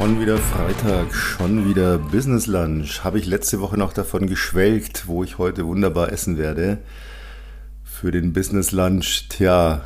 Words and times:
Schon 0.00 0.18
wieder 0.18 0.38
Freitag, 0.38 1.14
schon 1.14 1.68
wieder 1.68 1.98
Business 1.98 2.46
Lunch. 2.46 3.04
Habe 3.04 3.18
ich 3.18 3.26
letzte 3.26 3.60
Woche 3.60 3.76
noch 3.76 3.92
davon 3.92 4.28
geschwelgt, 4.28 5.06
wo 5.08 5.24
ich 5.24 5.36
heute 5.36 5.66
wunderbar 5.66 6.10
essen 6.10 6.38
werde. 6.38 6.78
Für 7.84 8.10
den 8.10 8.32
Business 8.32 8.72
Lunch, 8.72 9.28
tja, 9.28 9.82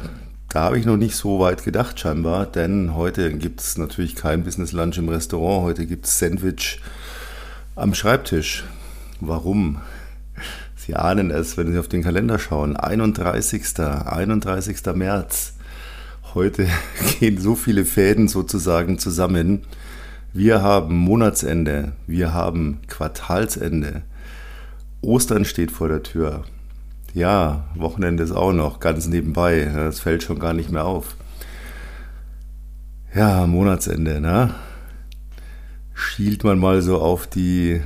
da 0.49 0.61
habe 0.61 0.79
ich 0.79 0.87
noch 0.87 0.97
nicht 0.97 1.17
so 1.17 1.41
weit 1.41 1.65
gedacht 1.65 1.99
scheinbar, 1.99 2.47
denn 2.47 2.95
heute 2.95 3.37
gibt 3.37 3.61
es 3.61 3.77
natürlich 3.77 4.15
kein 4.15 4.45
Business 4.45 4.71
Lunch 4.71 4.99
im 4.99 5.09
Restaurant, 5.09 5.65
heute 5.65 5.85
gibt 5.85 6.07
es 6.07 6.17
Sandwich 6.17 6.81
am 7.75 7.93
Schreibtisch. 7.93 8.63
Warum? 9.19 9.79
Sie 10.77 10.95
ahnen 10.95 11.33
es, 11.33 11.57
wenn 11.57 11.73
Sie 11.73 11.79
auf 11.81 11.89
den 11.89 12.05
Kalender 12.05 12.39
schauen. 12.39 12.77
31. 12.77 13.81
31. 13.81 14.77
März. 14.95 15.55
Heute 16.35 16.69
gehen 17.19 17.41
so 17.41 17.57
viele 17.57 17.85
Fäden 17.85 18.29
sozusagen 18.29 19.01
zusammen. 19.01 19.63
Wir 20.37 20.63
haben 20.63 20.97
Monatsende, 20.97 21.93
wir 22.09 22.35
haben 22.35 22.81
Quartalsende. 22.89 24.03
Ostern 25.01 25.45
steht 25.45 25.71
vor 25.71 25.87
der 25.87 26.03
Tür. 26.03 26.43
Ja, 27.15 27.67
Wochenende 27.77 28.25
ist 28.25 28.33
auch 28.33 28.53
noch 28.53 28.81
ganz 28.81 29.07
nebenbei. 29.07 29.71
Das 29.73 30.01
fällt 30.01 30.25
schon 30.25 30.41
gar 30.41 30.53
nicht 30.53 30.73
mehr 30.73 30.87
auf. 30.87 31.15
Ja, 33.15 33.47
Monatsende, 33.47 34.21
ne? 34.21 34.53
Schielt 35.95 36.43
man 36.43 36.59
mal 36.59 36.83
so 36.83 37.01
auf 37.01 37.29
die, 37.29 37.81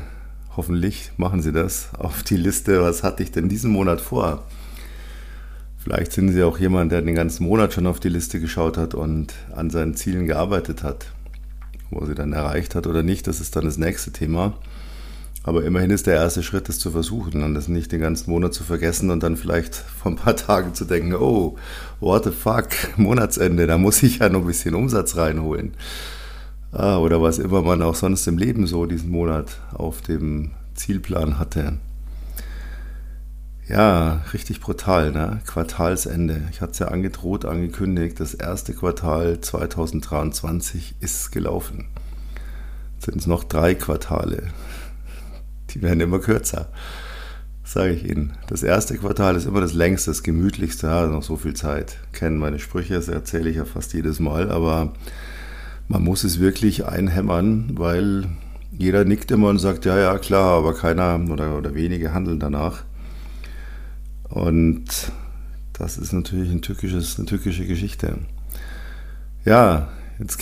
hoffentlich 0.56 1.12
machen 1.18 1.42
Sie 1.42 1.52
das, 1.52 1.90
auf 1.98 2.22
die 2.22 2.38
Liste, 2.38 2.80
was 2.80 3.02
hatte 3.02 3.22
ich 3.22 3.30
denn 3.30 3.50
diesen 3.50 3.70
Monat 3.70 4.00
vor? 4.00 4.46
Vielleicht 5.76 6.12
sind 6.12 6.32
Sie 6.32 6.42
auch 6.42 6.58
jemand, 6.58 6.92
der 6.92 7.02
den 7.02 7.14
ganzen 7.14 7.44
Monat 7.44 7.74
schon 7.74 7.86
auf 7.86 8.00
die 8.00 8.08
Liste 8.08 8.40
geschaut 8.40 8.78
hat 8.78 8.94
und 8.94 9.34
an 9.54 9.68
seinen 9.68 9.96
Zielen 9.96 10.24
gearbeitet 10.24 10.82
hat. 10.82 11.08
Wo 11.90 12.04
sie 12.04 12.14
dann 12.14 12.32
erreicht 12.32 12.74
hat 12.74 12.86
oder 12.86 13.02
nicht, 13.02 13.26
das 13.26 13.40
ist 13.40 13.56
dann 13.56 13.64
das 13.64 13.78
nächste 13.78 14.12
Thema. 14.12 14.54
Aber 15.42 15.64
immerhin 15.64 15.90
ist 15.90 16.06
der 16.06 16.16
erste 16.16 16.42
Schritt, 16.42 16.68
das 16.68 16.78
zu 16.78 16.90
versuchen 16.90 17.42
und 17.42 17.54
das 17.54 17.68
nicht 17.68 17.90
den 17.92 18.00
ganzen 18.00 18.30
Monat 18.30 18.52
zu 18.52 18.64
vergessen 18.64 19.10
und 19.10 19.22
dann 19.22 19.36
vielleicht 19.36 19.74
vor 19.74 20.12
ein 20.12 20.16
paar 20.16 20.36
Tagen 20.36 20.74
zu 20.74 20.84
denken, 20.84 21.14
oh, 21.14 21.56
what 22.00 22.24
the 22.24 22.30
fuck, 22.30 22.68
Monatsende, 22.96 23.66
da 23.66 23.78
muss 23.78 24.02
ich 24.02 24.18
ja 24.18 24.28
noch 24.28 24.40
ein 24.40 24.46
bisschen 24.46 24.74
Umsatz 24.74 25.16
reinholen. 25.16 25.72
Ah, 26.72 26.98
oder 26.98 27.22
was 27.22 27.38
immer 27.38 27.62
man 27.62 27.80
auch 27.80 27.94
sonst 27.94 28.26
im 28.26 28.36
Leben 28.36 28.66
so 28.66 28.84
diesen 28.84 29.10
Monat 29.10 29.58
auf 29.72 30.02
dem 30.02 30.50
Zielplan 30.74 31.38
hatte. 31.38 31.78
Ja, 33.68 34.22
richtig 34.32 34.60
brutal, 34.60 35.12
ne? 35.12 35.42
Quartalsende. 35.46 36.40
Ich 36.50 36.62
hatte 36.62 36.72
es 36.72 36.78
ja 36.78 36.88
angedroht, 36.88 37.44
angekündigt, 37.44 38.18
das 38.18 38.32
erste 38.32 38.72
Quartal 38.72 39.42
2023 39.42 40.94
ist 41.00 41.32
gelaufen. 41.32 41.84
Jetzt 42.94 43.04
sind 43.04 43.18
es 43.18 43.26
noch 43.26 43.44
drei 43.44 43.74
Quartale. 43.74 44.44
Die 45.70 45.82
werden 45.82 46.00
immer 46.00 46.18
kürzer, 46.18 46.68
sage 47.62 47.92
ich 47.92 48.08
Ihnen. 48.08 48.38
Das 48.46 48.62
erste 48.62 48.96
Quartal 48.96 49.36
ist 49.36 49.44
immer 49.44 49.60
das 49.60 49.74
längste, 49.74 50.12
das 50.12 50.22
gemütlichste, 50.22 50.86
ja, 50.86 51.06
noch 51.06 51.22
so 51.22 51.36
viel 51.36 51.52
Zeit. 51.52 51.98
Kennen 52.12 52.38
meine 52.38 52.60
Sprüche, 52.60 52.94
das 52.94 53.08
erzähle 53.08 53.50
ich 53.50 53.56
ja 53.56 53.66
fast 53.66 53.92
jedes 53.92 54.18
Mal, 54.18 54.50
aber 54.50 54.94
man 55.88 56.02
muss 56.02 56.24
es 56.24 56.40
wirklich 56.40 56.86
einhämmern, 56.86 57.72
weil 57.74 58.28
jeder 58.72 59.04
nickt 59.04 59.30
immer 59.30 59.48
und 59.48 59.58
sagt, 59.58 59.84
ja, 59.84 59.98
ja, 59.98 60.18
klar, 60.18 60.56
aber 60.56 60.72
keiner 60.72 61.20
oder, 61.30 61.58
oder 61.58 61.74
wenige 61.74 62.14
handeln 62.14 62.40
danach. 62.40 62.84
Und 64.30 64.84
das 65.72 65.98
ist 65.98 66.12
natürlich 66.12 66.50
ein 66.50 66.62
tückisches, 66.62 67.18
eine 67.18 67.26
tückische 67.26 67.66
Geschichte. 67.66 68.18
Ja, 69.44 69.88
jetzt, 70.18 70.40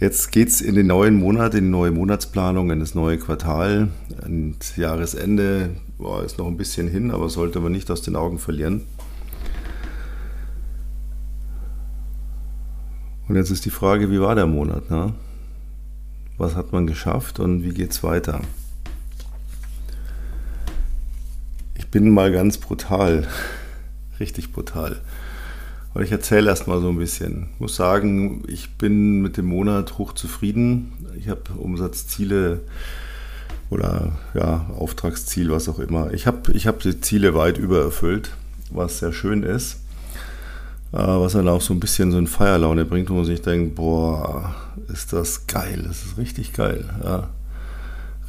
jetzt 0.00 0.32
geht 0.32 0.48
es 0.48 0.60
in 0.60 0.74
den 0.74 0.88
neuen 0.88 1.14
Monat, 1.14 1.54
in 1.54 1.64
die 1.64 1.70
neue 1.70 1.90
Monatsplanung, 1.90 2.70
in 2.70 2.80
das 2.80 2.94
neue 2.94 3.18
Quartal. 3.18 3.88
Und 4.24 4.76
Jahresende 4.76 5.70
boah, 5.98 6.24
ist 6.24 6.38
noch 6.38 6.46
ein 6.46 6.56
bisschen 6.56 6.88
hin, 6.88 7.10
aber 7.10 7.28
sollte 7.28 7.60
man 7.60 7.72
nicht 7.72 7.90
aus 7.90 8.02
den 8.02 8.16
Augen 8.16 8.38
verlieren. 8.38 8.82
Und 13.28 13.36
jetzt 13.36 13.50
ist 13.50 13.66
die 13.66 13.70
Frage, 13.70 14.10
wie 14.10 14.20
war 14.20 14.34
der 14.34 14.46
Monat? 14.46 14.90
Ne? 14.90 15.12
Was 16.38 16.54
hat 16.54 16.72
man 16.72 16.86
geschafft 16.86 17.40
und 17.40 17.62
wie 17.62 17.74
geht 17.74 17.90
es 17.90 18.02
weiter? 18.02 18.40
Ich 21.74 21.77
bin 21.90 22.10
mal 22.10 22.32
ganz 22.32 22.58
brutal, 22.58 23.26
richtig 24.20 24.52
brutal. 24.52 25.00
Und 25.94 26.02
ich 26.02 26.12
erzähle 26.12 26.50
erst 26.50 26.68
mal 26.68 26.80
so 26.80 26.90
ein 26.90 26.98
bisschen. 26.98 27.48
Ich 27.54 27.60
muss 27.60 27.76
sagen, 27.76 28.44
ich 28.46 28.74
bin 28.76 29.20
mit 29.20 29.36
dem 29.36 29.46
Monat 29.46 29.98
hochzufrieden. 29.98 30.92
Ich 31.18 31.28
habe 31.28 31.42
Umsatzziele 31.56 32.60
oder 33.70 34.12
ja, 34.34 34.66
Auftragsziel, 34.76 35.50
was 35.50 35.68
auch 35.68 35.78
immer. 35.78 36.12
Ich 36.12 36.26
habe 36.26 36.52
ich 36.52 36.66
hab 36.66 36.80
die 36.80 37.00
Ziele 37.00 37.34
weit 37.34 37.58
übererfüllt, 37.58 38.30
was 38.70 38.98
sehr 38.98 39.12
schön 39.12 39.42
ist. 39.42 39.80
Äh, 40.92 40.98
was 40.98 41.32
dann 41.32 41.48
auch 41.48 41.60
so 41.60 41.74
ein 41.74 41.80
bisschen 41.80 42.12
so 42.12 42.18
eine 42.18 42.26
Feierlaune 42.26 42.84
bringt, 42.84 43.10
wo 43.10 43.14
man 43.14 43.24
sich 43.24 43.42
denkt, 43.42 43.74
boah, 43.74 44.54
ist 44.92 45.12
das 45.12 45.46
geil, 45.46 45.84
das 45.86 46.04
ist 46.04 46.18
richtig 46.18 46.52
geil. 46.52 46.84
Ja 47.02 47.28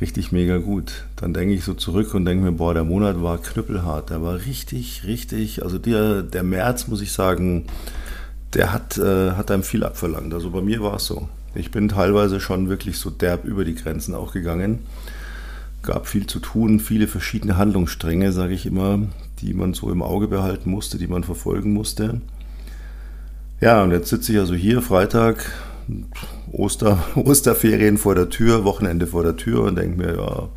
richtig 0.01 0.31
mega 0.31 0.57
gut. 0.57 1.03
Dann 1.15 1.33
denke 1.33 1.53
ich 1.53 1.63
so 1.63 1.73
zurück 1.73 2.13
und 2.13 2.25
denke 2.25 2.43
mir, 2.43 2.51
boah, 2.53 2.73
der 2.73 2.83
Monat 2.83 3.21
war 3.21 3.37
knüppelhart. 3.37 4.09
Der 4.09 4.21
war 4.21 4.45
richtig, 4.45 5.03
richtig, 5.05 5.63
also 5.63 5.77
der, 5.77 6.21
der 6.21 6.43
März, 6.43 6.87
muss 6.87 7.01
ich 7.01 7.11
sagen, 7.11 7.65
der 8.53 8.73
hat, 8.73 8.97
äh, 8.97 9.31
hat 9.31 9.51
einem 9.51 9.63
viel 9.63 9.83
abverlangt. 9.83 10.33
Also 10.33 10.49
bei 10.49 10.61
mir 10.61 10.81
war 10.81 10.95
es 10.95 11.05
so. 11.05 11.27
Ich 11.55 11.71
bin 11.71 11.89
teilweise 11.89 12.39
schon 12.39 12.69
wirklich 12.69 12.97
so 12.97 13.09
derb 13.09 13.45
über 13.45 13.65
die 13.65 13.75
Grenzen 13.75 14.15
auch 14.15 14.33
gegangen. 14.33 14.79
Gab 15.81 16.07
viel 16.07 16.27
zu 16.27 16.39
tun, 16.39 16.79
viele 16.79 17.07
verschiedene 17.07 17.57
Handlungsstränge, 17.57 18.31
sage 18.31 18.53
ich 18.53 18.65
immer, 18.65 18.99
die 19.41 19.53
man 19.53 19.73
so 19.73 19.91
im 19.91 20.01
Auge 20.01 20.27
behalten 20.27 20.69
musste, 20.69 20.97
die 20.97 21.07
man 21.07 21.23
verfolgen 21.23 21.73
musste. 21.73 22.21
Ja, 23.61 23.83
und 23.83 23.91
jetzt 23.91 24.09
sitze 24.09 24.33
ich 24.33 24.39
also 24.39 24.55
hier 24.55 24.81
Freitag, 24.81 25.51
Oster, 26.51 27.03
Osterferien 27.15 27.97
vor 27.97 28.15
der 28.15 28.29
Tür, 28.29 28.63
Wochenende 28.63 29.07
vor 29.07 29.23
der 29.23 29.35
Tür 29.35 29.63
und 29.63 29.77
denke 29.77 29.97
mir, 29.97 30.15
ja, 30.15 30.49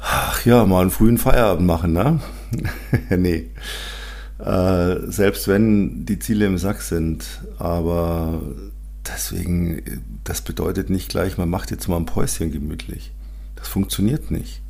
ach 0.00 0.44
ja, 0.44 0.64
mal 0.64 0.82
einen 0.82 0.90
frühen 0.90 1.18
Feierabend 1.18 1.66
machen, 1.66 1.92
ne? 1.92 2.20
nee. 3.16 3.50
Äh, 4.38 5.10
selbst 5.10 5.48
wenn 5.48 6.06
die 6.06 6.18
Ziele 6.18 6.46
im 6.46 6.58
Sack 6.58 6.80
sind, 6.82 7.42
aber 7.58 8.40
deswegen, 9.06 9.82
das 10.24 10.42
bedeutet 10.42 10.90
nicht 10.90 11.08
gleich, 11.08 11.38
man 11.38 11.50
macht 11.50 11.70
jetzt 11.70 11.88
mal 11.88 11.96
ein 11.96 12.06
Päuschen 12.06 12.52
gemütlich. 12.52 13.12
Das 13.56 13.66
funktioniert 13.66 14.30
nicht. 14.30 14.62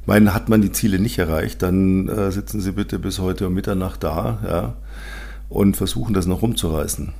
Ich 0.00 0.06
meine, 0.06 0.34
hat 0.34 0.48
man 0.48 0.62
die 0.62 0.72
Ziele 0.72 0.98
nicht 0.98 1.18
erreicht, 1.18 1.62
dann 1.62 2.08
äh, 2.08 2.32
sitzen 2.32 2.60
Sie 2.60 2.72
bitte 2.72 2.98
bis 2.98 3.20
heute 3.20 3.46
um 3.46 3.54
Mitternacht 3.54 4.02
da 4.02 4.40
ja, 4.44 4.76
und 5.48 5.76
versuchen 5.76 6.14
das 6.14 6.26
noch 6.26 6.42
rumzureißen. 6.42 7.12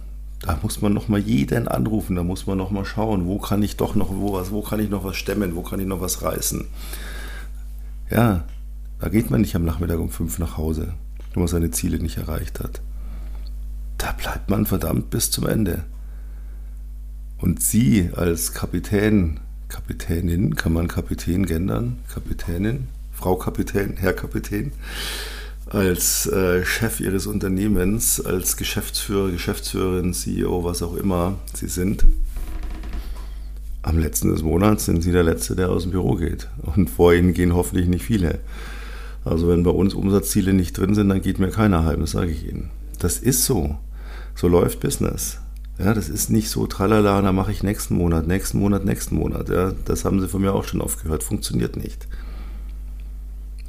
Da 0.42 0.58
muss 0.62 0.80
man 0.80 0.94
noch 0.94 1.08
mal 1.08 1.20
jeden 1.20 1.68
anrufen, 1.68 2.16
da 2.16 2.22
muss 2.22 2.46
man 2.46 2.56
noch 2.56 2.70
mal 2.70 2.84
schauen, 2.84 3.26
wo 3.26 3.38
kann 3.38 3.62
ich 3.62 3.76
doch 3.76 3.94
noch 3.94 4.10
wo 4.10 4.32
was, 4.32 4.50
wo 4.50 4.62
kann 4.62 4.80
ich 4.80 4.88
noch 4.88 5.04
was 5.04 5.16
stemmen, 5.16 5.54
wo 5.54 5.62
kann 5.62 5.80
ich 5.80 5.86
noch 5.86 6.00
was 6.00 6.22
reißen. 6.22 6.64
Ja, 8.10 8.44
da 8.98 9.08
geht 9.08 9.30
man 9.30 9.42
nicht 9.42 9.54
am 9.54 9.64
Nachmittag 9.64 9.98
um 9.98 10.10
fünf 10.10 10.38
nach 10.38 10.56
Hause, 10.56 10.94
wenn 11.32 11.42
man 11.42 11.48
seine 11.48 11.70
Ziele 11.70 11.98
nicht 11.98 12.16
erreicht 12.16 12.60
hat. 12.60 12.80
Da 13.98 14.12
bleibt 14.12 14.48
man 14.48 14.64
verdammt 14.64 15.10
bis 15.10 15.30
zum 15.30 15.46
Ende. 15.46 15.84
Und 17.38 17.62
Sie 17.62 18.10
als 18.14 18.52
Kapitän, 18.52 19.40
Kapitänin, 19.68 20.56
kann 20.56 20.72
man 20.72 20.88
Kapitän 20.88 21.46
gendern? 21.46 21.98
Kapitänin, 22.12 22.88
Frau 23.12 23.36
Kapitän, 23.36 23.96
Herr 23.98 24.14
Kapitän, 24.14 24.72
als 25.66 26.26
äh, 26.26 26.64
Chef 26.64 27.00
ihres 27.00 27.26
Unternehmens, 27.26 28.20
als 28.20 28.56
Geschäftsführer, 28.56 29.30
Geschäftsführerin, 29.30 30.12
CEO, 30.12 30.64
was 30.64 30.82
auch 30.82 30.96
immer 30.96 31.38
sie 31.54 31.68
sind. 31.68 32.04
Am 33.82 33.98
letzten 33.98 34.30
des 34.30 34.42
Monats 34.42 34.84
sind 34.86 35.02
sie 35.02 35.12
der 35.12 35.22
Letzte, 35.22 35.56
der 35.56 35.70
aus 35.70 35.84
dem 35.84 35.92
Büro 35.92 36.16
geht. 36.16 36.48
Und 36.76 36.90
vor 36.90 37.14
ihnen 37.14 37.32
gehen 37.32 37.54
hoffentlich 37.54 37.88
nicht 37.88 38.04
viele. 38.04 38.40
Also 39.24 39.48
wenn 39.48 39.62
bei 39.62 39.70
uns 39.70 39.94
Umsatzziele 39.94 40.52
nicht 40.52 40.76
drin 40.76 40.94
sind, 40.94 41.08
dann 41.08 41.22
geht 41.22 41.38
mir 41.38 41.50
keiner 41.50 41.84
heim, 41.84 42.00
das 42.00 42.12
sage 42.12 42.30
ich 42.30 42.46
Ihnen. 42.46 42.70
Das 42.98 43.18
ist 43.18 43.44
so. 43.44 43.76
So 44.34 44.48
läuft 44.48 44.80
Business. 44.80 45.38
Ja, 45.78 45.94
das 45.94 46.08
ist 46.08 46.30
nicht 46.30 46.50
so 46.50 46.66
tralala, 46.66 47.22
da 47.22 47.32
mache 47.32 47.52
ich 47.52 47.62
nächsten 47.62 47.94
Monat, 47.94 48.26
nächsten 48.26 48.58
Monat, 48.58 48.84
nächsten 48.84 49.16
Monat. 49.16 49.48
Ja, 49.48 49.72
das 49.86 50.04
haben 50.04 50.20
Sie 50.20 50.28
von 50.28 50.42
mir 50.42 50.52
auch 50.52 50.64
schon 50.64 50.82
oft 50.82 51.02
gehört. 51.02 51.22
Funktioniert 51.22 51.76
nicht. 51.76 52.06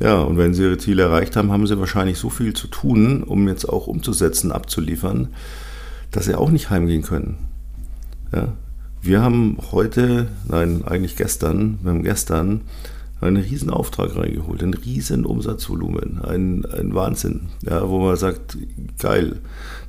Ja, 0.01 0.21
und 0.21 0.37
wenn 0.37 0.55
sie 0.55 0.63
ihre 0.63 0.79
Ziele 0.79 1.03
erreicht 1.03 1.35
haben, 1.35 1.51
haben 1.51 1.67
sie 1.67 1.77
wahrscheinlich 1.77 2.17
so 2.17 2.31
viel 2.31 2.53
zu 2.53 2.65
tun, 2.67 3.21
um 3.21 3.47
jetzt 3.47 3.69
auch 3.69 3.85
umzusetzen, 3.85 4.51
abzuliefern, 4.51 5.27
dass 6.09 6.25
sie 6.25 6.33
auch 6.33 6.49
nicht 6.49 6.71
heimgehen 6.71 7.03
können. 7.03 7.37
Ja, 8.33 8.53
wir 9.03 9.21
haben 9.21 9.57
heute, 9.71 10.27
nein, 10.47 10.83
eigentlich 10.85 11.17
gestern, 11.17 11.77
wir 11.83 11.91
haben 11.91 12.03
gestern 12.03 12.61
einen 13.19 13.43
riesen 13.43 13.69
Auftrag 13.69 14.15
reingeholt, 14.15 14.63
ein 14.63 14.73
riesen 14.73 15.23
Umsatzvolumen, 15.23 16.19
ein, 16.23 16.65
ein 16.65 16.95
Wahnsinn, 16.95 17.49
ja, 17.61 17.87
wo 17.87 17.99
man 17.99 18.15
sagt, 18.15 18.57
geil. 18.97 19.39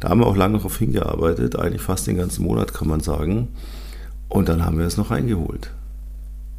Da 0.00 0.10
haben 0.10 0.20
wir 0.20 0.26
auch 0.26 0.36
lange 0.36 0.58
darauf 0.58 0.76
hingearbeitet, 0.76 1.56
eigentlich 1.56 1.80
fast 1.80 2.06
den 2.06 2.18
ganzen 2.18 2.44
Monat 2.44 2.74
kann 2.74 2.88
man 2.88 3.00
sagen. 3.00 3.48
Und 4.28 4.50
dann 4.50 4.62
haben 4.64 4.78
wir 4.78 4.84
es 4.86 4.98
noch 4.98 5.10
reingeholt. 5.10 5.70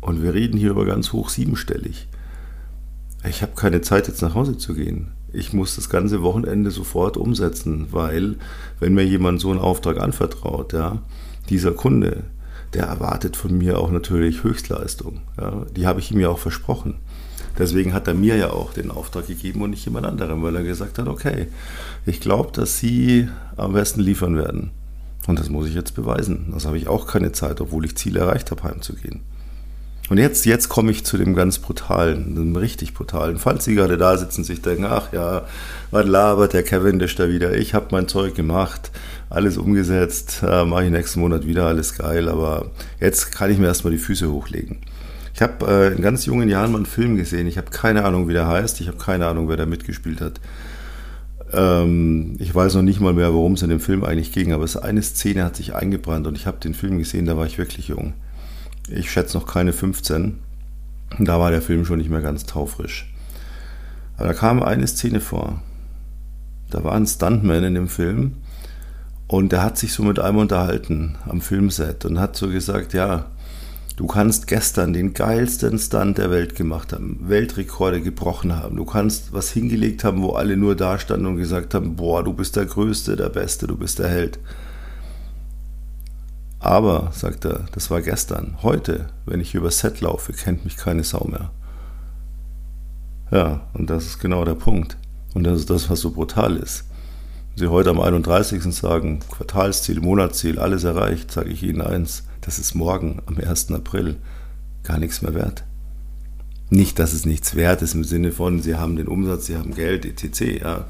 Und 0.02 0.24
wir 0.24 0.34
reden 0.34 0.58
hier 0.58 0.72
über 0.72 0.86
ganz 0.86 1.14
hoch 1.14 1.30
siebenstellig. 1.30 2.08
Ich 3.28 3.42
habe 3.42 3.54
keine 3.56 3.82
Zeit, 3.82 4.08
jetzt 4.08 4.22
nach 4.22 4.36
Hause 4.36 4.58
zu 4.58 4.74
gehen. 4.74 5.12
Ich 5.32 5.54
muss 5.54 5.76
das 5.76 5.90
ganze 5.90 6.22
Wochenende 6.22 6.72
sofort 6.72 7.18
umsetzen, 7.18 7.88
weil, 7.92 8.36
wenn 8.80 8.94
mir 8.94 9.06
jemand 9.06 9.40
so 9.40 9.50
einen 9.50 9.60
Auftrag 9.60 10.00
anvertraut, 10.00 10.74
ja, 10.74 11.02
dieser 11.50 11.72
Kunde, 11.72 12.24
der 12.74 12.86
erwartet 12.86 13.36
von 13.36 13.58
mir 13.58 13.80
auch 13.80 13.92
natürlich 13.92 14.44
Höchstleistung. 14.44 15.22
Ja, 15.40 15.66
die 15.76 15.88
habe 15.88 16.00
ich 16.00 16.12
ihm 16.12 16.20
ja 16.20 16.30
auch 16.30 16.40
versprochen. 16.40 16.96
Deswegen 17.58 17.94
hat 17.94 18.08
er 18.08 18.14
mir 18.14 18.36
ja 18.36 18.50
auch 18.50 18.74
den 18.74 18.90
Auftrag 18.90 19.28
gegeben 19.28 19.62
und 19.62 19.70
nicht 19.70 19.86
jemand 19.86 20.06
anderem, 20.06 20.42
weil 20.42 20.56
er 20.56 20.64
gesagt 20.64 20.98
hat, 20.98 21.08
okay, 21.08 21.48
ich 22.06 22.20
glaube, 22.20 22.52
dass 22.52 22.80
Sie 22.80 23.30
am 23.56 23.74
besten 23.74 24.02
liefern 24.02 24.36
werden. 24.36 24.72
Und 25.28 25.40
das 25.40 25.50
muss 25.50 25.68
ich 25.68 25.76
jetzt 25.76 25.96
beweisen. 25.96 26.50
Das 26.52 26.66
habe 26.66 26.78
ich 26.78 26.88
auch 26.88 27.08
keine 27.08 27.32
Zeit, 27.32 27.62
obwohl 27.62 27.86
ich 27.86 27.96
Ziel 27.96 28.18
erreicht 28.18 28.52
habe, 28.52 28.64
heimzugehen. 28.64 29.22
Und 30.10 30.18
jetzt, 30.18 30.46
jetzt 30.46 30.68
komme 30.68 30.92
ich 30.92 31.06
zu 31.06 31.18
dem 31.18 31.34
ganz 31.34 31.60
brutalen, 31.60 32.36
dem 32.36 32.56
richtig 32.56 32.94
brutalen. 32.94 33.38
Falls 33.38 33.64
Sie 33.64 33.76
gerade 33.76 33.98
da 33.98 34.18
sitzen 34.18 34.44
sich 34.44 34.62
denken, 34.62 34.86
ach 34.86 35.14
ja, 35.14 35.44
was 35.92 36.06
labert 36.06 36.54
der 36.54 36.64
der 36.64 37.08
da 37.08 37.30
wieder? 37.30 37.56
Ich 37.56 37.74
habe 37.74 37.88
mein 37.92 38.10
Zeug 38.10 38.36
gemacht, 38.36 38.92
alles 39.30 39.58
umgesetzt, 39.58 40.44
äh, 40.46 40.66
mache 40.66 40.86
ich 40.86 40.92
nächsten 40.92 41.22
Monat 41.22 41.48
wieder, 41.48 41.68
alles 41.68 41.98
geil, 41.98 42.28
aber 42.28 42.72
jetzt 43.00 43.32
kann 43.32 43.50
ich 43.50 43.58
mir 43.58 43.68
erstmal 43.68 43.94
die 43.94 44.00
Füße 44.00 44.30
hochlegen. 44.30 44.80
Ich 45.34 45.42
habe 45.42 45.66
äh, 45.68 45.96
in 45.96 46.02
ganz 46.02 46.26
jungen 46.26 46.50
Jahren 46.50 46.72
mal 46.72 46.78
einen 46.78 46.86
Film 46.86 47.16
gesehen. 47.16 47.48
Ich 47.48 47.58
habe 47.58 47.72
keine 47.72 48.06
Ahnung, 48.06 48.28
wie 48.28 48.34
der 48.34 48.48
heißt. 48.48 48.82
Ich 48.82 48.88
habe 48.88 48.98
keine 48.98 49.26
Ahnung, 49.26 49.50
wer 49.50 49.58
da 49.58 49.66
mitgespielt 49.66 50.22
hat. 50.22 50.40
Ähm, 51.52 52.36
ich 52.40 52.54
weiß 52.54 52.76
noch 52.76 52.82
nicht 52.82 53.00
mal 53.00 53.14
mehr, 53.14 53.34
worum 53.34 53.54
es 53.54 53.62
in 53.62 53.70
dem 53.70 53.80
Film 53.80 54.04
eigentlich 54.04 54.32
ging, 54.32 54.54
aber 54.54 54.64
es 54.64 54.78
eine 54.78 55.02
Szene 55.02 55.44
hat 55.44 55.56
sich 55.56 55.74
eingebrannt 55.74 56.28
und 56.28 56.36
ich 56.36 56.46
habe 56.46 56.60
den 56.60 56.74
Film 56.74 57.00
gesehen, 57.00 57.26
da 57.26 57.38
war 57.38 57.46
ich 57.46 57.58
wirklich 57.58 57.88
jung. 57.88 58.14
Ich 58.90 59.12
schätze 59.12 59.38
noch 59.38 59.48
keine 59.48 59.74
15. 59.74 60.40
Da 61.20 61.40
war 61.40 61.52
der 61.52 61.62
Film 61.62 61.86
schon 61.86 62.00
nicht 62.00 62.10
mehr 62.10 62.22
ganz 62.22 62.46
taufrisch. 62.46 63.14
Aber 64.18 64.28
da 64.28 64.34
kam 64.34 64.62
eine 64.62 64.88
Szene 64.88 65.20
vor. 65.20 65.62
Da 66.70 66.84
war 66.84 66.94
ein 66.94 67.08
Stuntman 67.08 67.64
in 67.64 67.76
dem 67.76 67.88
Film 67.88 68.38
und 69.28 69.52
der 69.52 69.64
hat 69.64 69.78
sich 69.78 69.94
so 69.94 70.04
mit 70.04 70.20
einem 70.20 70.38
unterhalten 70.38 71.18
am 71.28 71.42
Filmset 71.42 72.06
und 72.06 72.20
hat 72.20 72.36
so 72.36 72.50
gesagt, 72.50 72.94
ja, 72.94 73.28
Du 73.96 74.08
kannst 74.08 74.48
gestern 74.48 74.92
den 74.92 75.14
geilsten 75.14 75.78
Stunt 75.78 76.18
der 76.18 76.32
Welt 76.32 76.56
gemacht 76.56 76.94
haben, 76.94 77.20
Weltrekorde 77.28 78.02
gebrochen 78.02 78.56
haben. 78.56 78.76
Du 78.76 78.86
kannst 78.86 79.34
was 79.34 79.52
hingelegt 79.52 80.04
haben, 80.04 80.24
wo 80.24 80.32
alle 80.32 80.58
nur 80.58 80.76
da 80.76 80.98
standen 80.98 81.28
und 81.28 81.38
gesagt 81.38 81.76
haben, 81.76 81.96
boah, 81.96 82.24
du 82.24 82.34
bist 82.34 82.56
der 82.56 82.66
Größte, 82.66 83.16
der 83.16 83.30
Beste, 83.30 83.68
du 83.68 83.78
bist 83.78 84.00
der 84.00 84.10
Held. 84.10 84.40
Aber, 86.64 87.12
sagt 87.12 87.44
er, 87.44 87.66
das 87.74 87.92
war 87.92 88.02
gestern. 88.02 88.56
Heute, 88.64 89.08
wenn 89.26 89.42
ich 89.42 89.54
über 89.54 89.70
Set 89.70 90.00
laufe, 90.00 90.32
kennt 90.32 90.64
mich 90.64 90.78
keine 90.78 91.04
Sau 91.04 91.28
mehr. 91.30 91.52
Ja, 93.32 93.68
und 93.74 93.90
das 93.90 94.06
ist 94.06 94.20
genau 94.20 94.46
der 94.46 94.56
Punkt. 94.56 94.96
Und 95.34 95.44
das 95.44 95.60
ist 95.60 95.70
das, 95.70 95.90
was 95.90 96.00
so 96.00 96.12
brutal 96.12 96.56
ist. 96.56 96.86
Wenn 97.50 97.66
Sie 97.66 97.68
heute 97.70 97.90
am 97.90 98.00
31. 98.00 98.64
sagen, 98.74 99.20
Quartalsziel, 99.30 100.00
Monatsziel, 100.00 100.58
alles 100.58 100.86
erreicht, 100.86 101.34
sage 101.34 101.50
ich 101.50 101.64
Ihnen 101.64 101.82
eins 101.82 102.24
das 102.40 102.60
ist 102.60 102.76
morgen, 102.76 103.22
am 103.26 103.38
1. 103.38 103.72
April, 103.72 104.16
gar 104.84 105.00
nichts 105.00 105.22
mehr 105.22 105.34
wert. 105.34 105.66
Nicht, 106.70 106.98
dass 106.98 107.12
es 107.12 107.26
nichts 107.26 107.56
wert 107.56 107.82
ist 107.82 107.94
im 107.94 108.06
Sinne 108.06 108.32
von, 108.32 108.62
Sie 108.62 108.76
haben 108.76 108.96
den 108.96 109.10
Umsatz, 109.10 109.48
Sie 109.48 109.58
haben 109.58 109.76
Geld, 109.76 110.06
etc. 110.06 110.62
Ja. 110.62 110.86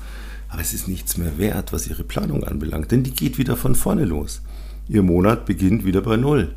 Aber 0.50 0.62
es 0.62 0.76
ist 0.76 0.88
nichts 0.88 1.18
mehr 1.18 1.40
wert, 1.40 1.74
was 1.74 1.88
Ihre 1.88 2.04
Planung 2.04 2.44
anbelangt, 2.44 2.92
denn 2.92 3.04
die 3.04 3.14
geht 3.16 3.40
wieder 3.40 3.58
von 3.58 3.74
vorne 3.74 4.06
los. 4.06 4.44
Ihr 4.88 5.04
Monat 5.04 5.46
beginnt 5.46 5.86
wieder 5.86 6.02
bei 6.02 6.18
Null. 6.18 6.54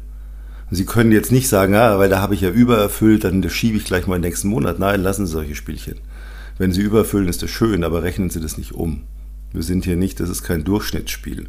Sie 0.70 0.84
können 0.84 1.12
jetzt 1.12 1.30
nicht 1.30 1.48
sagen, 1.48 1.74
ah, 1.74 1.98
weil 1.98 2.08
da 2.08 2.20
habe 2.20 2.34
ich 2.34 2.40
ja 2.40 2.50
übererfüllt, 2.50 3.22
dann 3.24 3.48
schiebe 3.48 3.76
ich 3.76 3.84
gleich 3.84 4.06
mal 4.06 4.16
den 4.16 4.22
nächsten 4.22 4.48
Monat. 4.48 4.78
Nein, 4.80 5.00
lassen 5.00 5.26
Sie 5.26 5.32
solche 5.32 5.54
Spielchen. 5.54 5.96
Wenn 6.58 6.72
Sie 6.72 6.80
überfüllen, 6.80 7.28
ist 7.28 7.42
das 7.42 7.50
schön, 7.50 7.84
aber 7.84 8.02
rechnen 8.02 8.30
Sie 8.30 8.40
das 8.40 8.58
nicht 8.58 8.72
um. 8.72 9.02
Wir 9.52 9.62
sind 9.62 9.84
hier 9.84 9.96
nicht, 9.96 10.18
das 10.18 10.28
ist 10.28 10.42
kein 10.42 10.64
Durchschnittsspiel. 10.64 11.48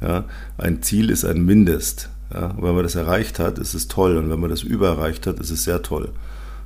Ja, 0.00 0.24
ein 0.56 0.82
Ziel 0.82 1.10
ist 1.10 1.24
ein 1.24 1.44
Mindest. 1.44 2.10
Ja, 2.32 2.54
wenn 2.60 2.74
man 2.74 2.82
das 2.84 2.94
erreicht 2.94 3.38
hat, 3.38 3.58
ist 3.58 3.74
es 3.74 3.88
toll. 3.88 4.16
Und 4.16 4.30
wenn 4.30 4.40
man 4.40 4.50
das 4.50 4.62
übererreicht 4.62 5.26
hat, 5.26 5.40
ist 5.40 5.50
es 5.50 5.64
sehr 5.64 5.82
toll. 5.82 6.12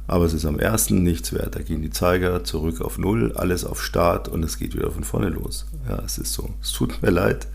Aber 0.06 0.24
es 0.24 0.32
ist 0.32 0.46
am 0.46 0.58
ersten 0.58 1.02
nichts 1.02 1.32
wert. 1.32 1.54
Da 1.54 1.60
gehen 1.60 1.82
die 1.82 1.90
Zeiger 1.90 2.42
zurück 2.44 2.80
auf 2.80 2.98
Null, 2.98 3.32
alles 3.34 3.64
auf 3.64 3.82
Start 3.82 4.28
und 4.28 4.42
es 4.44 4.58
geht 4.58 4.74
wieder 4.74 4.90
von 4.90 5.04
vorne 5.04 5.28
los. 5.28 5.66
Ja, 5.88 6.02
es 6.04 6.18
ist 6.18 6.32
so. 6.32 6.50
Es 6.62 6.72
tut 6.72 7.02
mir 7.02 7.10
leid. 7.10 7.46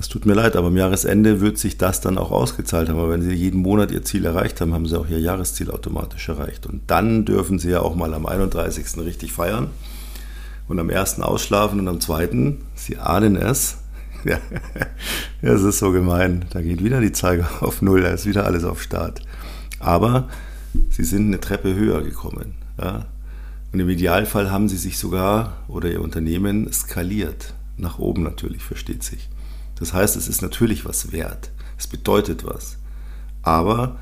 Es 0.00 0.08
tut 0.08 0.26
mir 0.26 0.34
leid, 0.34 0.56
aber 0.56 0.68
am 0.68 0.76
Jahresende 0.76 1.40
wird 1.40 1.56
sich 1.56 1.78
das 1.78 2.00
dann 2.00 2.18
auch 2.18 2.32
ausgezahlt 2.32 2.88
haben. 2.88 2.98
Aber 2.98 3.10
wenn 3.10 3.22
Sie 3.22 3.32
jeden 3.32 3.60
Monat 3.60 3.92
Ihr 3.92 4.02
Ziel 4.02 4.24
erreicht 4.24 4.60
haben, 4.60 4.74
haben 4.74 4.86
Sie 4.86 4.98
auch 4.98 5.08
Ihr 5.08 5.20
Jahresziel 5.20 5.70
automatisch 5.70 6.28
erreicht. 6.28 6.66
Und 6.66 6.82
dann 6.88 7.24
dürfen 7.24 7.58
Sie 7.58 7.70
ja 7.70 7.80
auch 7.80 7.94
mal 7.94 8.12
am 8.12 8.26
31. 8.26 8.98
richtig 8.98 9.32
feiern 9.32 9.68
und 10.66 10.78
am 10.80 10.90
ersten 10.90 11.22
ausschlafen 11.22 11.78
und 11.78 11.88
am 11.88 12.00
zweiten, 12.00 12.62
Sie 12.74 12.98
ahnen 12.98 13.36
es, 13.36 13.78
ja, 14.24 14.38
es 15.42 15.62
ist 15.62 15.78
so 15.78 15.92
gemein. 15.92 16.46
Da 16.50 16.62
geht 16.62 16.82
wieder 16.82 17.00
die 17.00 17.12
Zeiger 17.12 17.48
auf 17.60 17.82
Null, 17.82 18.02
da 18.02 18.08
ist 18.08 18.26
wieder 18.26 18.46
alles 18.46 18.64
auf 18.64 18.82
Start. 18.82 19.20
Aber 19.80 20.28
sie 20.90 21.04
sind 21.04 21.26
eine 21.26 21.40
Treppe 21.40 21.74
höher 21.74 22.02
gekommen. 22.02 22.54
Ja? 22.80 23.06
Und 23.72 23.80
im 23.80 23.88
Idealfall 23.88 24.50
haben 24.50 24.68
sie 24.68 24.76
sich 24.76 24.98
sogar 24.98 25.58
oder 25.68 25.90
ihr 25.90 26.00
Unternehmen 26.00 26.72
skaliert. 26.72 27.54
Nach 27.76 27.98
oben 27.98 28.22
natürlich, 28.22 28.62
versteht 28.62 29.02
sich. 29.02 29.28
Das 29.78 29.92
heißt, 29.92 30.16
es 30.16 30.28
ist 30.28 30.42
natürlich 30.42 30.84
was 30.84 31.12
wert. 31.12 31.50
Es 31.78 31.86
bedeutet 31.86 32.44
was. 32.44 32.76
Aber 33.42 33.96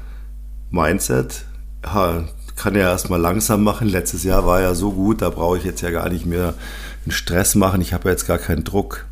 Mindset 0.70 1.44
ja, 1.84 2.24
kann 2.56 2.74
ja 2.74 2.90
erstmal 2.90 3.20
langsam 3.20 3.62
machen. 3.62 3.88
Letztes 3.88 4.24
Jahr 4.24 4.46
war 4.46 4.60
ja 4.60 4.74
so 4.74 4.92
gut, 4.92 5.22
da 5.22 5.30
brauche 5.30 5.58
ich 5.58 5.64
jetzt 5.64 5.80
ja 5.80 5.90
gar 5.90 6.08
nicht 6.08 6.26
mehr 6.26 6.54
einen 7.04 7.12
Stress 7.12 7.54
machen. 7.54 7.80
Ich 7.80 7.92
habe 7.92 8.04
ja 8.04 8.10
jetzt 8.12 8.26
gar 8.26 8.38
keinen 8.38 8.64
Druck 8.64 9.06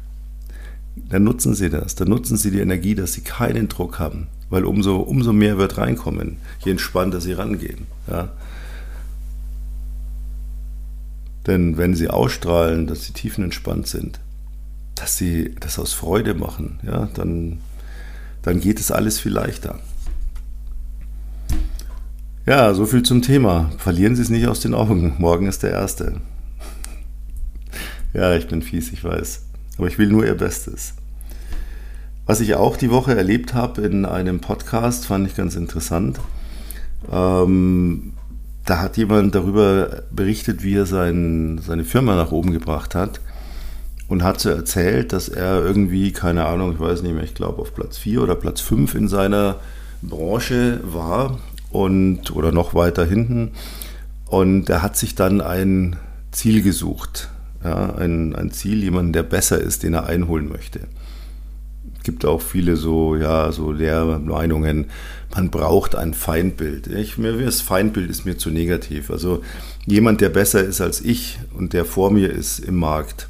dann 1.09 1.25
nutzen 1.25 1.55
Sie 1.55 1.71
das. 1.71 1.95
Dann 1.95 2.09
nutzen 2.09 2.37
Sie 2.37 2.51
die 2.51 2.61
Energie, 2.61 2.95
dass 2.95 3.13
Sie 3.13 3.23
keinen 3.23 3.69
Druck 3.69 3.99
haben. 3.99 4.29
Weil 4.49 4.65
umso, 4.65 4.97
umso 4.97 5.33
mehr 5.33 5.59
wird 5.59 5.79
reinkommen, 5.79 6.39
je 6.65 6.73
entspannter 6.73 7.21
Sie 7.21 7.33
rangehen. 7.33 7.87
Ja. 8.09 8.31
Denn 11.47 11.77
wenn 11.79 11.95
Sie 11.95 12.09
ausstrahlen, 12.09 12.87
dass 12.87 13.05
Sie 13.05 13.13
tiefenentspannt 13.13 13.87
sind, 13.87 14.21
dass 15.01 15.17
Sie 15.17 15.55
das 15.59 15.79
aus 15.79 15.95
Freude 15.95 16.35
machen, 16.35 16.79
ja, 16.83 17.09
dann, 17.15 17.61
dann 18.43 18.61
geht 18.61 18.79
es 18.79 18.91
alles 18.91 19.19
viel 19.19 19.33
leichter. 19.33 19.79
Ja, 22.47 22.75
so 22.75 22.85
viel 22.85 23.03
zum 23.03 23.23
Thema. 23.23 23.71
Verlieren 23.79 24.15
Sie 24.15 24.23
es 24.23 24.29
nicht 24.29 24.47
aus 24.47 24.61
den 24.61 24.75
Augen. 24.75 25.15
Morgen 25.19 25.47
ist 25.47 25.63
der 25.63 25.71
erste. 25.71 26.21
Ja, 28.13 28.35
ich 28.35 28.49
bin 28.49 28.61
fies, 28.61 28.93
ich 28.93 29.05
weiß. 29.05 29.47
Aber 29.79 29.87
ich 29.87 29.99
will 29.99 30.09
nur 30.09 30.27
Ihr 30.27 30.35
Bestes. 30.35 30.95
Was 32.27 32.41
ich 32.41 32.55
auch 32.55 32.77
die 32.77 32.91
Woche 32.91 33.17
erlebt 33.17 33.55
habe 33.55 33.83
in 33.83 34.05
einem 34.05 34.41
Podcast, 34.41 35.07
fand 35.07 35.27
ich 35.27 35.35
ganz 35.35 35.57
interessant. 35.57 36.21
Ähm, 37.11 38.13
da 38.67 38.81
hat 38.81 38.97
jemand 38.97 39.35
darüber 39.35 40.03
berichtet, 40.11 40.63
wie 40.63 40.75
er 40.75 40.87
sein, 40.87 41.61
seine 41.65 41.85
Firma 41.85 42.17
nach 42.17 42.33
oben 42.33 42.53
gebracht 42.53 42.95
hat 42.95 43.21
und 44.11 44.23
hat 44.23 44.41
so 44.41 44.51
erzählt, 44.51 45.15
dass 45.15 45.31
er 45.31 45.65
irgendwie, 45.65 46.13
keine 46.13 46.45
Ahnung, 46.45 46.73
ich 46.75 46.81
weiß 46.81 47.03
nicht 47.03 47.15
mehr, 47.15 47.25
ich 47.25 47.35
glaube 47.35 47.63
auf 47.63 47.75
Platz 47.75 47.97
4 47.97 48.23
oder 48.23 48.35
Platz 48.35 48.61
5 48.61 48.95
in 48.95 49.09
seiner 49.09 49.57
Branche 50.03 50.81
war 50.85 51.39
und 51.71 52.31
oder 52.37 52.53
noch 52.53 52.75
weiter 52.75 53.07
hinten. 53.07 53.53
Und 54.27 54.69
er 54.69 54.83
hat 54.83 54.99
sich 54.99 55.15
dann 55.15 55.41
ein 55.41 55.97
Ziel 56.31 56.63
gesucht 56.63 57.31
ja, 57.65 57.95
ein, 57.97 58.35
ein 58.35 58.51
Ziel, 58.51 58.83
jemanden, 58.83 59.13
der 59.13 59.23
besser 59.23 59.61
ist, 59.61 59.83
den 59.83 59.95
er 59.95 60.07
einholen 60.07 60.49
möchte. 60.49 60.81
Es 61.99 62.05
gibt 62.05 62.25
auch 62.25 62.41
viele 62.41 62.77
so, 62.77 63.17
ja, 63.17 63.53
so 63.53 63.73
Lehrmeinungen, 63.73 64.87
man 65.35 65.51
braucht 65.51 65.95
ein 65.95 66.15
Feindbild. 66.15 66.87
Ich, 66.87 67.19
mir, 67.19 67.37
das 67.37 67.61
Feindbild 67.61 68.09
ist 68.09 68.25
mir 68.25 68.39
zu 68.39 68.51
negativ. 68.51 69.11
Also 69.11 69.43
jemand, 69.87 70.23
der 70.23 70.31
besser 70.31 70.65
ist 70.65 70.81
als 70.81 71.03
ich 71.03 71.39
und 71.55 71.75
der 71.75 71.85
vor 71.85 72.11
mir 72.11 72.31
ist 72.31 72.59
im 72.61 72.77
Markt, 72.77 73.29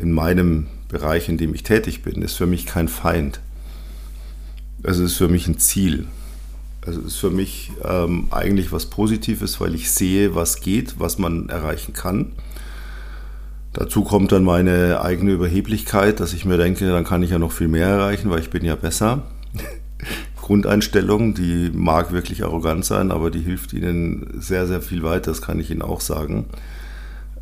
in 0.00 0.12
meinem 0.12 0.66
Bereich, 0.88 1.28
in 1.28 1.38
dem 1.38 1.54
ich 1.54 1.62
tätig 1.62 2.02
bin, 2.02 2.22
ist 2.22 2.34
für 2.34 2.46
mich 2.46 2.66
kein 2.66 2.88
Feind. 2.88 3.40
Also 4.82 5.04
ist 5.04 5.16
für 5.16 5.28
mich 5.28 5.46
ein 5.46 5.58
Ziel. 5.58 6.06
Also 6.84 7.00
ist 7.02 7.18
für 7.18 7.30
mich 7.30 7.72
ähm, 7.84 8.28
eigentlich 8.30 8.72
was 8.72 8.86
Positives, 8.86 9.60
weil 9.60 9.74
ich 9.74 9.90
sehe, 9.90 10.34
was 10.34 10.60
geht, 10.60 10.98
was 10.98 11.18
man 11.18 11.48
erreichen 11.48 11.92
kann 11.92 12.32
Dazu 13.72 14.02
kommt 14.02 14.32
dann 14.32 14.42
meine 14.42 15.00
eigene 15.00 15.32
Überheblichkeit, 15.32 16.18
dass 16.18 16.32
ich 16.32 16.44
mir 16.44 16.56
denke, 16.56 16.88
dann 16.90 17.04
kann 17.04 17.22
ich 17.22 17.30
ja 17.30 17.38
noch 17.38 17.52
viel 17.52 17.68
mehr 17.68 17.86
erreichen, 17.86 18.28
weil 18.30 18.40
ich 18.40 18.50
bin 18.50 18.64
ja 18.64 18.74
besser. 18.74 19.22
Grundeinstellung, 20.36 21.34
die 21.34 21.70
mag 21.72 22.10
wirklich 22.10 22.42
arrogant 22.42 22.84
sein, 22.84 23.12
aber 23.12 23.30
die 23.30 23.40
hilft 23.40 23.72
Ihnen 23.72 24.26
sehr, 24.40 24.66
sehr 24.66 24.82
viel 24.82 25.04
weiter, 25.04 25.30
das 25.30 25.40
kann 25.40 25.60
ich 25.60 25.70
Ihnen 25.70 25.82
auch 25.82 26.00
sagen. 26.00 26.46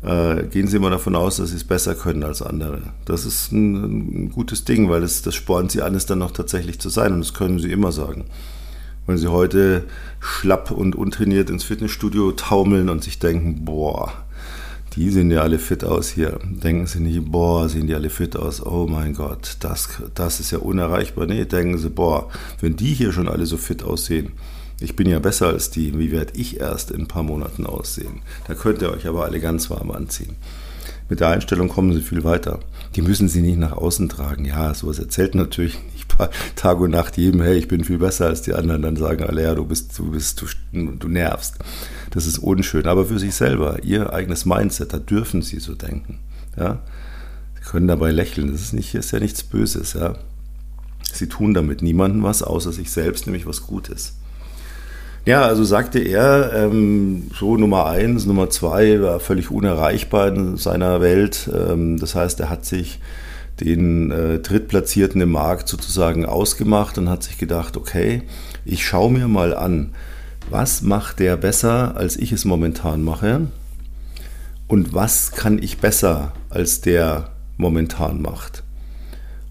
Äh, 0.01 0.43
gehen 0.43 0.67
Sie 0.67 0.79
mal 0.79 0.91
davon 0.91 1.15
aus, 1.15 1.37
dass 1.37 1.49
Sie 1.49 1.57
es 1.57 1.63
besser 1.63 1.93
können 1.93 2.23
als 2.23 2.41
andere. 2.41 2.81
Das 3.05 3.25
ist 3.25 3.51
ein, 3.51 4.25
ein 4.25 4.31
gutes 4.31 4.63
Ding, 4.63 4.89
weil 4.89 5.01
das, 5.01 5.21
das 5.21 5.35
spornt 5.35 5.71
Sie 5.71 5.81
an, 5.81 5.95
es 5.95 6.05
dann 6.05 6.19
noch 6.19 6.31
tatsächlich 6.31 6.79
zu 6.79 6.89
sein 6.89 7.13
und 7.13 7.19
das 7.19 7.33
können 7.33 7.59
Sie 7.59 7.71
immer 7.71 7.91
sagen. 7.91 8.25
Wenn 9.09 9.17
sie 9.17 9.29
heute 9.29 9.85
schlapp 10.19 10.69
und 10.69 10.95
untrainiert 10.95 11.49
ins 11.49 11.63
Fitnessstudio 11.63 12.31
taumeln 12.33 12.89
und 12.89 13.03
sich 13.03 13.17
denken, 13.17 13.65
boah, 13.65 14.13
die 14.93 15.09
sehen 15.09 15.31
ja 15.31 15.41
alle 15.41 15.57
fit 15.57 15.83
aus 15.83 16.09
hier. 16.09 16.39
Denken 16.43 16.85
sie 16.85 16.99
nicht, 16.99 17.25
boah, 17.25 17.67
sehen 17.67 17.87
die 17.87 17.95
alle 17.95 18.11
fit 18.11 18.35
aus. 18.35 18.63
Oh 18.63 18.85
mein 18.87 19.15
Gott, 19.15 19.57
das, 19.61 19.89
das 20.13 20.39
ist 20.39 20.51
ja 20.51 20.59
unerreichbar. 20.59 21.25
Nee, 21.25 21.45
denken 21.45 21.79
sie, 21.79 21.89
boah, 21.89 22.29
wenn 22.61 22.75
die 22.75 22.93
hier 22.93 23.11
schon 23.11 23.27
alle 23.27 23.47
so 23.47 23.57
fit 23.57 23.81
aussehen, 23.81 24.33
ich 24.79 24.95
bin 24.95 25.09
ja 25.09 25.19
besser 25.19 25.47
als 25.47 25.69
die, 25.69 25.97
wie 25.97 26.11
werde 26.11 26.33
ich 26.35 26.59
erst 26.59 26.91
in 26.91 27.01
ein 27.01 27.07
paar 27.07 27.23
Monaten 27.23 27.65
aussehen? 27.65 28.21
Da 28.47 28.53
könnt 28.53 28.81
ihr 28.81 28.91
euch 28.91 29.07
aber 29.07 29.25
alle 29.25 29.39
ganz 29.39 29.69
warm 29.69 29.91
anziehen. 29.91 30.35
Mit 31.09 31.19
der 31.19 31.29
Einstellung 31.29 31.69
kommen 31.69 31.91
sie 31.93 32.01
viel 32.01 32.23
weiter. 32.23 32.59
Die 32.95 33.01
müssen 33.01 33.27
sie 33.27 33.41
nicht 33.41 33.57
nach 33.57 33.73
außen 33.73 34.09
tragen. 34.09 34.45
Ja, 34.45 34.73
sowas 34.73 34.99
erzählt 34.99 35.35
natürlich 35.35 35.77
nicht 35.93 36.07
Tag 36.55 36.79
und 36.79 36.91
Nacht 36.91 37.17
jedem, 37.17 37.41
hey, 37.41 37.57
ich 37.57 37.67
bin 37.67 37.83
viel 37.83 37.97
besser 37.97 38.27
als 38.27 38.41
die 38.41 38.53
anderen. 38.53 38.81
Dann 38.81 38.95
sagen 38.95 39.23
alle, 39.23 39.43
ja, 39.43 39.55
du 39.55 39.65
bist, 39.65 39.97
du 39.97 40.11
bist, 40.11 40.41
du, 40.41 40.47
du 40.71 41.07
nervst. 41.07 41.55
Das 42.11 42.25
ist 42.25 42.37
unschön. 42.37 42.85
Aber 42.85 43.05
für 43.05 43.19
sich 43.19 43.35
selber, 43.35 43.83
ihr 43.83 44.13
eigenes 44.13 44.45
Mindset, 44.45 44.93
da 44.93 44.99
dürfen 44.99 45.41
sie 45.41 45.59
so 45.59 45.75
denken. 45.75 46.19
Ja? 46.57 46.79
Sie 47.55 47.69
können 47.69 47.87
dabei 47.87 48.11
lächeln. 48.11 48.51
Das 48.51 48.61
ist, 48.61 48.73
nicht, 48.73 48.93
ist 48.95 49.11
ja 49.11 49.19
nichts 49.19 49.43
Böses. 49.43 49.93
Ja? 49.93 50.15
Sie 51.11 51.27
tun 51.27 51.53
damit 51.53 51.81
niemandem 51.81 52.23
was, 52.23 52.43
außer 52.43 52.71
sich 52.71 52.91
selbst, 52.91 53.25
nämlich 53.25 53.45
was 53.45 53.65
Gutes. 53.65 54.15
Ja, 55.29 55.43
also 55.43 55.63
sagte 55.63 55.99
er, 55.99 56.53
ähm, 56.55 57.29
so 57.37 57.55
Nummer 57.55 57.85
eins, 57.85 58.25
Nummer 58.25 58.49
zwei 58.49 58.99
war 58.99 59.19
völlig 59.19 59.51
unerreichbar 59.51 60.29
in 60.29 60.57
seiner 60.57 61.01
Welt. 61.01 61.47
Ähm, 61.53 61.99
das 61.99 62.15
heißt, 62.15 62.39
er 62.39 62.49
hat 62.49 62.65
sich 62.65 62.99
den 63.59 64.09
äh, 64.09 64.39
Drittplatzierten 64.39 65.21
im 65.21 65.29
Markt 65.29 65.67
sozusagen 65.67 66.25
ausgemacht 66.25 66.97
und 66.97 67.11
hat 67.11 67.21
sich 67.21 67.37
gedacht, 67.37 67.77
okay, 67.77 68.23
ich 68.65 68.83
schaue 68.83 69.11
mir 69.11 69.27
mal 69.27 69.55
an, 69.55 69.93
was 70.49 70.81
macht 70.81 71.19
der 71.19 71.37
besser, 71.37 71.95
als 71.95 72.17
ich 72.17 72.31
es 72.31 72.43
momentan 72.43 73.03
mache 73.03 73.41
und 74.67 74.95
was 74.95 75.33
kann 75.33 75.61
ich 75.61 75.77
besser, 75.77 76.33
als 76.49 76.81
der 76.81 77.29
momentan 77.55 78.19
macht. 78.19 78.63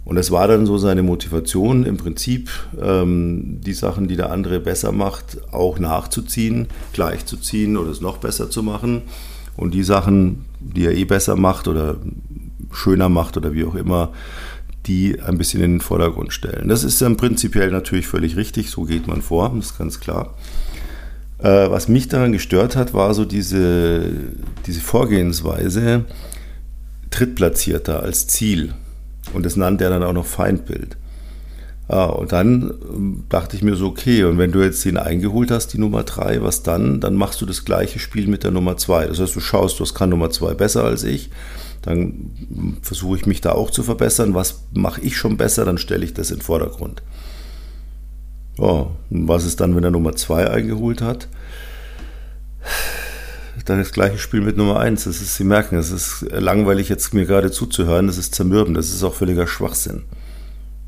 Und 0.08 0.16
das 0.16 0.30
war 0.30 0.48
dann 0.48 0.64
so 0.64 0.78
seine 0.78 1.02
Motivation, 1.02 1.84
im 1.84 1.98
Prinzip 1.98 2.48
ähm, 2.80 3.60
die 3.60 3.74
Sachen, 3.74 4.08
die 4.08 4.16
der 4.16 4.32
andere 4.32 4.58
besser 4.58 4.90
macht, 4.90 5.36
auch 5.52 5.78
nachzuziehen, 5.78 6.68
gleichzuziehen 6.94 7.76
oder 7.76 7.90
es 7.90 8.00
noch 8.00 8.16
besser 8.16 8.48
zu 8.48 8.62
machen. 8.62 9.02
Und 9.54 9.74
die 9.74 9.82
Sachen, 9.82 10.46
die 10.60 10.86
er 10.86 10.96
eh 10.96 11.04
besser 11.04 11.36
macht 11.36 11.68
oder 11.68 11.96
schöner 12.72 13.10
macht 13.10 13.36
oder 13.36 13.52
wie 13.52 13.66
auch 13.66 13.74
immer, 13.74 14.12
die 14.86 15.20
ein 15.20 15.36
bisschen 15.36 15.62
in 15.62 15.72
den 15.72 15.80
Vordergrund 15.82 16.32
stellen. 16.32 16.68
Das 16.68 16.84
ist 16.84 17.02
dann 17.02 17.18
prinzipiell 17.18 17.70
natürlich 17.70 18.06
völlig 18.06 18.36
richtig, 18.36 18.70
so 18.70 18.84
geht 18.84 19.08
man 19.08 19.20
vor, 19.20 19.52
das 19.54 19.72
ist 19.72 19.78
ganz 19.78 20.00
klar. 20.00 20.34
Äh, 21.36 21.68
was 21.68 21.88
mich 21.88 22.08
daran 22.08 22.32
gestört 22.32 22.76
hat, 22.76 22.94
war 22.94 23.12
so 23.12 23.26
diese, 23.26 24.10
diese 24.66 24.80
Vorgehensweise, 24.80 26.06
Drittplatzierter 27.10 28.02
als 28.02 28.26
Ziel. 28.26 28.72
Und 29.35 29.44
das 29.44 29.56
nannte 29.56 29.85
er 29.85 29.90
dann 29.90 30.02
auch 30.02 30.12
noch 30.12 30.26
Feindbild. 30.26 30.97
Ah, 31.88 32.04
und 32.04 32.32
dann 32.32 32.75
ähm, 32.90 33.25
dachte 33.30 33.56
ich 33.56 33.62
mir 33.62 33.75
so, 33.75 33.87
okay, 33.87 34.25
und 34.25 34.37
wenn 34.37 34.52
du 34.52 34.62
jetzt 34.62 34.85
den 34.85 34.99
eingeholt 34.99 35.50
hast, 35.50 35.68
die 35.68 35.78
Nummer 35.78 36.02
3, 36.02 36.42
was 36.42 36.62
dann? 36.62 37.00
Dann 37.00 37.14
machst 37.14 37.40
du 37.40 37.47
das 37.47 37.64
gleiche 37.64 37.99
Spiel 37.99 38.26
mit 38.26 38.44
der 38.44 38.50
Nummer 38.50 38.76
2. 38.76 39.06
Das 39.06 39.20
heißt, 39.20 39.35
du 39.35 39.40
schaust, 39.40 39.80
was 39.80 39.94
kann 39.94 40.11
Nummer 40.11 40.28
2 40.28 40.52
besser 40.52 40.85
als 40.85 41.02
ich. 41.02 41.30
Dann 41.80 42.78
versuche 42.82 43.16
ich 43.16 43.26
mich 43.26 43.40
da 43.40 43.52
auch 43.52 43.70
zu 43.70 43.82
verbessern. 43.82 44.35
Was 44.35 44.64
mache 44.75 45.00
ich 45.00 45.16
schon 45.16 45.38
besser? 45.38 45.64
Dann 45.64 45.78
stelle 45.78 46.04
ich 46.04 46.12
das 46.12 46.30
in 46.30 46.38
den 46.38 46.42
Vordergrund. 46.42 47.02
Ja, 48.58 48.88
und 49.11 49.28
was 49.28 49.47
ist 49.47 49.61
dann, 49.61 49.75
wenn 49.75 49.85
er 49.85 49.90
Nummer 49.90 50.14
2 50.14 50.50
eingeholt 50.50 51.00
hat? 51.00 51.28
Dann 53.68 53.78
das 53.78 53.92
gleiche 53.92 54.18
Spiel 54.18 54.40
mit 54.40 54.56
Nummer 54.56 54.80
1. 54.80 55.04
Das 55.04 55.20
ist, 55.20 55.37
Sie 55.37 55.44
merken, 55.44 55.76
es 55.76 55.90
ist 55.90 56.26
langweilig, 56.30 56.88
jetzt 56.88 57.12
mir 57.14 57.26
gerade 57.26 57.50
zuzuhören. 57.50 58.06
Das 58.06 58.18
ist 58.18 58.34
zermürbend, 58.34 58.76
das 58.76 58.90
ist 58.90 59.02
auch 59.02 59.14
völliger 59.14 59.46
Schwachsinn. 59.46 60.04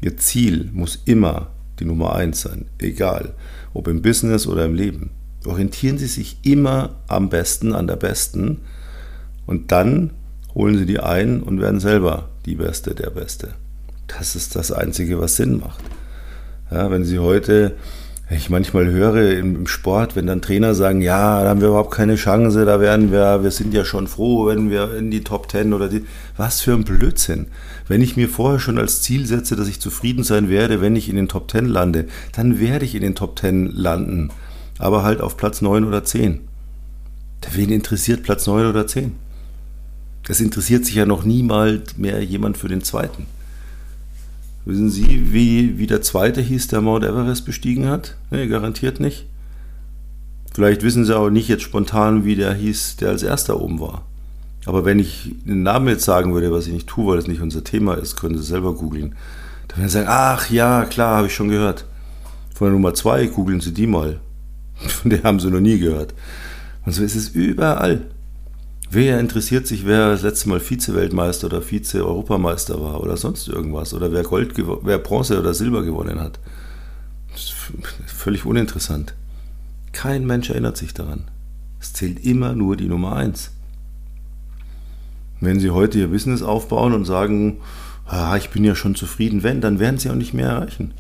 Ihr 0.01 0.17
Ziel 0.17 0.71
muss 0.73 1.01
immer 1.05 1.49
die 1.79 1.85
Nummer 1.85 2.15
1 2.15 2.41
sein, 2.41 2.67
egal, 2.79 3.35
ob 3.75 3.89
im 3.89 4.03
Business 4.03 4.47
oder 4.47 4.65
im 4.65 4.75
Leben. 4.75 5.11
Orientieren 5.47 5.99
Sie 5.99 6.07
sich 6.07 6.39
immer 6.43 6.97
am 7.09 7.29
besten, 7.29 7.75
an 7.75 7.87
der 7.87 7.97
Besten 7.97 8.59
und 9.47 9.73
dann 9.73 10.11
holen 10.55 10.77
Sie 10.77 10.87
die 10.87 11.01
ein 11.01 11.43
und 11.43 11.61
werden 11.61 11.81
selber 11.81 12.29
die 12.47 12.57
Beste, 12.57 12.95
der 12.95 13.11
Beste. 13.11 13.55
Das 14.07 14.37
ist 14.37 14.57
das 14.57 14.73
Einzige, 14.73 15.21
was 15.21 15.37
Sinn 15.37 15.61
macht. 15.61 15.83
Ja, 16.71 16.91
wenn 16.91 17.05
Sie 17.05 17.19
heute 17.19 17.77
ich 18.39 18.49
manchmal 18.49 18.87
höre 18.87 19.33
im 19.33 19.67
Sport, 19.67 20.15
wenn 20.15 20.29
dann 20.29 20.41
Trainer 20.41 20.77
sagen, 20.77 21.01
ja, 21.01 21.43
da 21.43 21.49
haben 21.49 21.61
wir 21.61 21.69
überhaupt 21.69 21.93
keine 21.93 22.15
Chance, 22.15 22.65
da 22.65 22.81
werden 22.81 23.11
wir, 23.11 23.43
wir 23.43 23.51
sind 23.51 23.75
ja 23.75 23.85
schon 23.85 24.07
froh, 24.07 24.47
wenn 24.47 24.71
wir 24.71 24.95
in 24.97 25.11
die 25.11 25.25
Top 25.25 25.49
Ten 25.49 25.73
oder 25.73 25.89
die, 25.89 26.05
was 26.37 26.61
für 26.61 26.73
ein 26.73 26.85
Blödsinn. 26.85 27.49
Wenn 27.89 28.03
ich 28.03 28.17
mir 28.17 28.29
vorher 28.29 28.61
schon 28.61 28.79
als 28.79 29.03
Ziel 29.03 29.27
setze, 29.27 29.57
dass 29.57 29.67
ich 29.67 29.81
zufrieden 29.81 30.23
sein 30.23 30.49
werde, 30.49 30.81
wenn 30.81 30.95
ich 30.95 31.09
in 31.09 31.17
den 31.17 31.27
Top 31.27 31.49
Ten 31.49 31.67
lande, 31.67 32.07
dann 32.33 32.61
werde 32.61 32.85
ich 32.85 32.95
in 32.95 33.03
den 33.03 33.17
Top 33.17 33.35
Ten 33.35 33.67
landen. 33.67 34.31
Aber 34.79 35.03
halt 35.03 35.21
auf 35.21 35.37
Platz 35.37 35.61
9 35.61 35.85
oder 35.85 36.05
10. 36.05 36.41
Wen 37.53 37.71
interessiert 37.71 38.23
Platz 38.23 38.47
9 38.47 38.67
oder 38.67 38.87
10? 38.87 39.13
Es 40.29 40.41
interessiert 40.41 40.85
sich 40.85 40.95
ja 40.95 41.05
noch 41.05 41.25
niemals 41.25 41.99
mehr 41.99 42.23
jemand 42.23 42.57
für 42.57 42.69
den 42.69 42.85
zweiten. 42.85 43.27
Wissen 44.65 44.91
Sie, 44.91 45.33
wie, 45.33 45.79
wie 45.79 45.87
der 45.87 46.03
zweite 46.03 46.41
hieß, 46.41 46.69
der 46.69 46.81
Mount 46.81 47.05
Everest 47.05 47.47
bestiegen 47.47 47.89
hat? 47.89 48.17
Nee, 48.31 48.47
garantiert 48.47 49.01
nicht. 49.01 49.27
Vielleicht 50.53 50.83
wissen 50.83 51.05
Sie 51.05 51.17
auch 51.17 51.31
nicht 51.31 51.49
jetzt 51.49 51.63
spontan, 51.63 52.25
wie 52.25 52.37
der 52.37 52.53
hieß, 52.53 52.97
der 52.97 53.11
als 53.11 53.23
erster 53.23 53.61
oben 53.61 53.81
war. 53.81 54.05
Aber 54.67 54.85
wenn 54.85 54.99
ich 54.99 55.35
den 55.45 55.63
Namen 55.63 55.89
jetzt 55.89 56.05
sagen 56.05 56.35
würde, 56.35 56.53
was 56.53 56.67
ich 56.67 56.73
nicht 56.73 56.87
tue, 56.87 57.07
weil 57.07 57.19
es 57.19 57.27
nicht 57.27 57.41
unser 57.41 57.65
Thema 57.65 57.95
ist, 57.95 58.17
können 58.17 58.37
Sie 58.37 58.45
selber 58.45 58.75
googeln. 58.75 59.15
Dann 59.69 59.79
werden 59.79 59.89
Sie 59.89 59.95
sagen, 59.95 60.09
ach 60.11 60.51
ja, 60.51 60.85
klar, 60.85 61.17
habe 61.17 61.29
ich 61.29 61.35
schon 61.35 61.49
gehört. 61.49 61.87
Von 62.55 62.67
der 62.67 62.73
Nummer 62.75 62.93
zwei 62.93 63.27
googeln 63.27 63.61
Sie 63.61 63.73
die 63.73 63.87
mal. 63.87 64.21
Von 64.75 65.11
der 65.11 65.23
haben 65.23 65.41
Sie 65.41 65.51
noch 65.51 65.61
nie 65.61 65.79
gehört. 65.79 66.13
Und 66.85 66.93
so 66.93 67.03
ist 67.03 67.15
es 67.15 67.31
überall. 67.31 68.03
Wer 68.93 69.21
interessiert 69.21 69.69
sich, 69.69 69.87
wer 69.87 70.11
das 70.11 70.23
letzte 70.23 70.49
Mal 70.49 70.59
Vize-Weltmeister 70.59 71.47
oder 71.47 71.63
Vize-Europameister 71.63 72.81
war 72.81 73.01
oder 73.01 73.17
sonst 73.17 73.47
irgendwas 73.47 73.95
oder 73.95 74.13
wer 74.13 74.25
Gold, 74.25 74.55
wer 74.83 74.99
Bronze 74.99 75.39
oder 75.39 75.55
Silber 75.55 75.85
gewonnen 75.85 76.21
hat? 76.21 76.41
Das 77.31 77.43
ist 77.43 77.55
völlig 78.07 78.45
uninteressant. 78.45 79.15
Kein 79.93 80.27
Mensch 80.27 80.51
erinnert 80.51 80.77
sich 80.77 80.93
daran. 80.93 81.31
Es 81.81 81.93
zählt 81.93 82.25
immer 82.25 82.55
nur 82.55 82.77
die 82.77 82.89
Nummer 82.89 83.15
eins. 83.15 83.53
Wenn 85.39 85.61
Sie 85.61 85.71
heute 85.71 86.01
Ihr 86.01 86.09
Business 86.09 86.43
aufbauen 86.43 86.93
und 86.93 87.05
sagen, 87.05 87.59
ah, 88.07 88.37
ich 88.37 88.51
bin 88.51 88.65
ja 88.65 88.75
schon 88.75 88.97
zufrieden, 88.97 89.45
wenn, 89.45 89.61
dann 89.61 89.79
werden 89.79 89.99
Sie 89.99 90.11
auch 90.11 90.17
nicht 90.17 90.35
mehr 90.35 90.49
erreichen. 90.49 90.95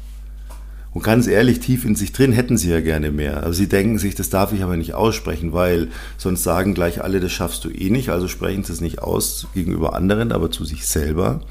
Und 0.92 1.04
ganz 1.04 1.28
ehrlich, 1.28 1.60
tief 1.60 1.84
in 1.84 1.94
sich 1.94 2.12
drin 2.12 2.32
hätten 2.32 2.56
sie 2.56 2.70
ja 2.70 2.80
gerne 2.80 3.12
mehr. 3.12 3.44
Aber 3.44 3.52
sie 3.52 3.68
denken 3.68 3.98
sich, 3.98 4.16
das 4.16 4.28
darf 4.28 4.52
ich 4.52 4.62
aber 4.62 4.76
nicht 4.76 4.94
aussprechen, 4.94 5.52
weil 5.52 5.88
sonst 6.16 6.42
sagen 6.42 6.74
gleich 6.74 7.02
alle, 7.02 7.20
das 7.20 7.30
schaffst 7.30 7.64
du 7.64 7.70
eh 7.70 7.90
nicht. 7.90 8.08
Also 8.08 8.26
sprechen 8.26 8.64
sie 8.64 8.72
es 8.72 8.80
nicht 8.80 9.00
aus 9.00 9.46
gegenüber 9.54 9.94
anderen, 9.94 10.32
aber 10.32 10.50
zu 10.50 10.64
sich 10.64 10.86
selber. 10.86 11.42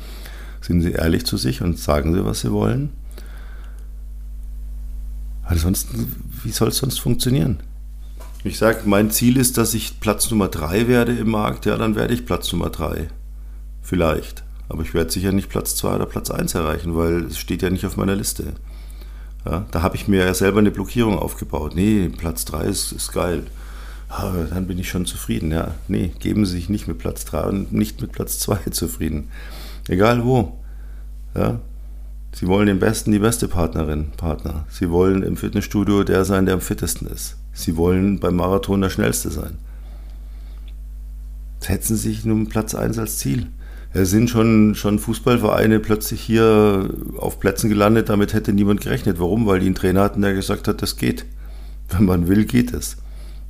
Sind 0.59 0.81
sie 0.81 0.91
ehrlich 0.91 1.25
zu 1.25 1.37
sich 1.37 1.61
und 1.61 1.79
sagen 1.79 2.13
sie, 2.13 2.25
was 2.25 2.41
sie 2.41 2.51
wollen. 2.51 2.89
Ansonsten, 5.43 6.13
wie 6.43 6.51
soll 6.51 6.67
es 6.67 6.77
sonst 6.77 6.99
funktionieren? 6.99 7.61
Ich 8.43 8.57
sage, 8.57 8.81
mein 8.85 9.09
Ziel 9.09 9.37
ist, 9.37 9.57
dass 9.57 9.73
ich 9.73 10.01
Platz 10.01 10.29
Nummer 10.31 10.49
drei 10.49 10.87
werde 10.87 11.13
im 11.13 11.29
Markt. 11.29 11.65
Ja, 11.65 11.77
dann 11.77 11.95
werde 11.95 12.13
ich 12.13 12.25
Platz 12.25 12.51
Nummer 12.51 12.69
drei. 12.69 13.07
Vielleicht. 13.81 14.43
Aber 14.67 14.83
ich 14.83 14.93
werde 14.93 15.11
sicher 15.11 15.31
nicht 15.31 15.49
Platz 15.49 15.75
zwei 15.75 15.95
oder 15.95 16.05
Platz 16.05 16.29
eins 16.29 16.55
erreichen, 16.55 16.95
weil 16.95 17.23
es 17.23 17.39
steht 17.39 17.61
ja 17.61 17.69
nicht 17.69 17.85
auf 17.85 17.97
meiner 17.97 18.15
Liste. 18.15 18.53
Ja, 19.49 19.65
da 19.71 19.81
habe 19.81 19.95
ich 19.95 20.07
mir 20.07 20.25
ja 20.25 20.33
selber 20.35 20.59
eine 20.59 20.69
Blockierung 20.69 21.17
aufgebaut. 21.17 21.73
Nee, 21.75 22.09
Platz 22.09 22.45
3 22.45 22.65
ist, 22.65 22.91
ist 22.91 23.11
geil. 23.11 23.43
Ja, 24.09 24.31
dann 24.49 24.67
bin 24.67 24.77
ich 24.77 24.89
schon 24.89 25.07
zufrieden. 25.07 25.51
Ja, 25.51 25.73
nee, 25.87 26.11
geben 26.19 26.45
Sie 26.45 26.53
sich 26.53 26.69
nicht 26.69 26.87
mit 26.87 26.99
Platz 26.99 27.25
3 27.25 27.43
und 27.43 27.73
nicht 27.73 27.99
mit 27.99 28.11
Platz 28.11 28.37
2 28.39 28.57
zufrieden. 28.71 29.29
Egal 29.87 30.23
wo. 30.23 30.59
Ja, 31.33 31.59
Sie 32.31 32.47
wollen 32.47 32.67
den 32.67 32.79
Besten, 32.79 33.11
die 33.11 33.19
beste 33.19 33.47
Partnerin, 33.47 34.11
Partner. 34.17 34.65
Sie 34.69 34.91
wollen 34.91 35.23
im 35.23 35.35
Fitnessstudio 35.35 36.03
der 36.03 36.25
sein, 36.25 36.45
der 36.45 36.53
am 36.53 36.61
fittesten 36.61 37.07
ist. 37.07 37.37
Sie 37.53 37.75
wollen 37.75 38.19
beim 38.19 38.35
Marathon 38.35 38.81
der 38.81 38.91
Schnellste 38.91 39.31
sein. 39.31 39.57
Setzen 41.59 41.97
Sie 41.97 42.09
sich 42.09 42.23
nun 42.23 42.47
Platz 42.47 42.75
1 42.75 42.99
als 42.99 43.17
Ziel. 43.17 43.47
Sind 43.91 44.29
schon, 44.29 44.75
schon 44.75 44.99
Fußballvereine 44.99 45.79
plötzlich 45.79 46.21
hier 46.21 46.89
auf 47.17 47.39
Plätzen 47.39 47.69
gelandet, 47.69 48.09
damit 48.09 48.33
hätte 48.33 48.53
niemand 48.53 48.81
gerechnet. 48.81 49.19
Warum? 49.19 49.47
Weil 49.47 49.59
die 49.59 49.65
einen 49.65 49.75
Trainer 49.75 50.03
hatten, 50.03 50.21
der 50.21 50.33
gesagt 50.33 50.67
hat, 50.67 50.81
das 50.83 50.95
geht. 50.95 51.25
Wenn 51.89 52.05
man 52.05 52.27
will, 52.27 52.45
geht 52.45 52.71
es. 52.71 52.97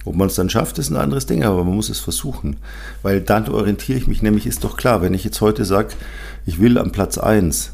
Ob 0.06 0.16
man 0.16 0.28
es 0.28 0.36
dann 0.36 0.50
schafft, 0.50 0.78
ist 0.78 0.90
ein 0.90 0.96
anderes 0.96 1.26
Ding, 1.26 1.44
aber 1.44 1.66
man 1.66 1.76
muss 1.76 1.90
es 1.90 2.00
versuchen. 2.00 2.56
Weil 3.02 3.20
dann 3.20 3.50
orientiere 3.50 3.98
ich 3.98 4.08
mich, 4.08 4.22
nämlich 4.22 4.48
ist 4.48 4.64
doch 4.64 4.78
klar, 4.78 5.02
wenn 5.02 5.14
ich 5.14 5.26
jetzt 5.26 5.42
heute 5.42 5.66
sage, 5.66 5.90
ich 6.46 6.62
will 6.62 6.78
am 6.78 6.94
Platz 6.94 7.18
1, 7.18 7.74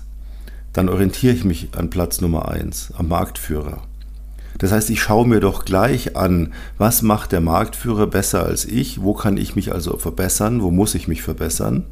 dann 0.74 0.90
orientiere 0.90 1.36
ich 1.36 1.46
mich 1.46 1.70
an 1.78 1.92
Platz 1.92 2.20
Nummer 2.20 2.50
1, 2.50 2.94
am 2.98 3.08
Marktführer. 3.10 3.84
Das 4.58 4.72
heißt, 4.72 4.90
ich 4.90 5.02
schaue 5.02 5.28
mir 5.28 5.40
doch 5.40 5.66
gleich 5.66 6.18
an, 6.18 6.54
was 6.80 7.04
macht 7.04 7.32
der 7.32 7.42
Marktführer 7.42 8.08
besser 8.08 8.44
als 8.44 8.66
ich, 8.66 9.02
wo 9.02 9.14
kann 9.14 9.38
ich 9.38 9.56
mich 9.56 9.72
also 9.72 9.98
verbessern, 9.98 10.64
wo 10.64 10.72
muss 10.72 10.96
ich 10.96 11.08
mich 11.08 11.22
verbessern 11.22 11.86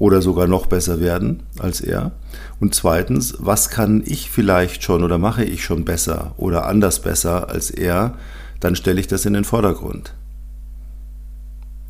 oder 0.00 0.22
sogar 0.22 0.46
noch 0.46 0.64
besser 0.64 0.98
werden 0.98 1.42
als 1.58 1.82
er. 1.82 2.12
Und 2.58 2.74
zweitens, 2.74 3.36
was 3.38 3.68
kann 3.68 4.02
ich 4.06 4.30
vielleicht 4.30 4.82
schon 4.82 5.04
oder 5.04 5.18
mache 5.18 5.44
ich 5.44 5.62
schon 5.62 5.84
besser 5.84 6.32
oder 6.38 6.66
anders 6.66 7.02
besser 7.02 7.50
als 7.50 7.70
er, 7.70 8.14
dann 8.60 8.74
stelle 8.76 8.98
ich 8.98 9.08
das 9.08 9.26
in 9.26 9.34
den 9.34 9.44
Vordergrund. 9.44 10.14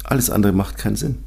Alles 0.03 0.29
andere 0.29 0.53
macht 0.53 0.77
keinen 0.77 0.97
Sinn. 0.97 1.19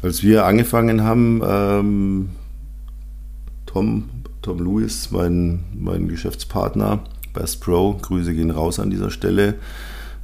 Als 0.00 0.22
wir 0.22 0.46
angefangen 0.46 1.02
haben, 1.02 1.42
ähm, 1.46 2.30
Tom 3.66 4.04
Tom 4.40 4.58
Lewis, 4.60 5.10
mein, 5.10 5.64
mein 5.74 6.08
Geschäftspartner, 6.08 7.00
Best 7.34 7.60
Pro, 7.60 7.98
Grüße 8.00 8.32
gehen 8.32 8.52
raus 8.52 8.78
an 8.78 8.88
dieser 8.88 9.10
Stelle. 9.10 9.56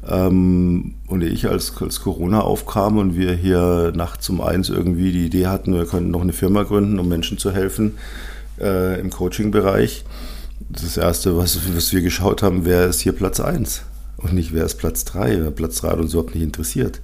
Ähm, 0.09 0.95
und 1.07 1.23
ich, 1.23 1.49
als, 1.49 1.73
als 1.81 2.01
Corona 2.01 2.41
aufkam 2.41 2.99
und 2.99 3.17
wir 3.17 3.33
hier 3.35 3.93
nachts 3.95 4.29
um 4.29 4.41
eins 4.41 4.69
irgendwie 4.69 5.13
die 5.13 5.27
Idee 5.27 5.47
hatten, 5.47 5.75
wir 5.75 5.87
könnten 5.87 6.11
noch 6.11 6.23
eine 6.23 6.33
Firma 6.33 6.65
gründen, 6.65 6.99
um 6.99 7.09
Menschen 7.09 7.39
zu 7.39 7.53
helfen 7.53 7.93
äh, 8.61 8.99
im 9.01 9.11
Coaching-Bereich. 9.11 10.05
Das 10.69 10.97
Erste, 10.97 11.37
was, 11.37 11.59
was 11.75 11.93
wir 11.93 12.03
geschaut 12.03 12.43
haben, 12.43 12.65
wer 12.65 12.87
ist 12.87 13.01
hier 13.01 13.13
Platz 13.13 13.41
1 13.41 13.83
und 14.17 14.33
nicht 14.33 14.53
wer 14.53 14.65
ist 14.65 14.77
Platz 14.77 15.05
3. 15.05 15.51
Platz 15.51 15.81
3 15.81 15.89
hat 15.91 15.99
uns 15.99 16.13
überhaupt 16.13 16.35
nicht 16.35 16.45
interessiert. 16.45 17.01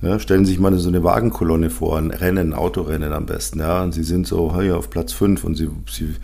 Ja, 0.00 0.18
stellen 0.18 0.44
Sie 0.44 0.52
sich 0.52 0.60
mal 0.60 0.76
so 0.78 0.88
eine 0.88 1.04
Wagenkolonne 1.04 1.70
vor, 1.70 1.96
ein 1.96 2.10
Rennen, 2.10 2.54
Autorennen 2.54 3.12
am 3.12 3.26
besten. 3.26 3.60
Ja, 3.60 3.84
und 3.84 3.92
Sie 3.92 4.02
sind 4.02 4.26
so 4.26 4.54
hey, 4.54 4.72
auf 4.72 4.90
Platz 4.90 5.12
5 5.12 5.44
und 5.44 5.56
Sie, 5.56 5.68
Sie, 5.88 6.14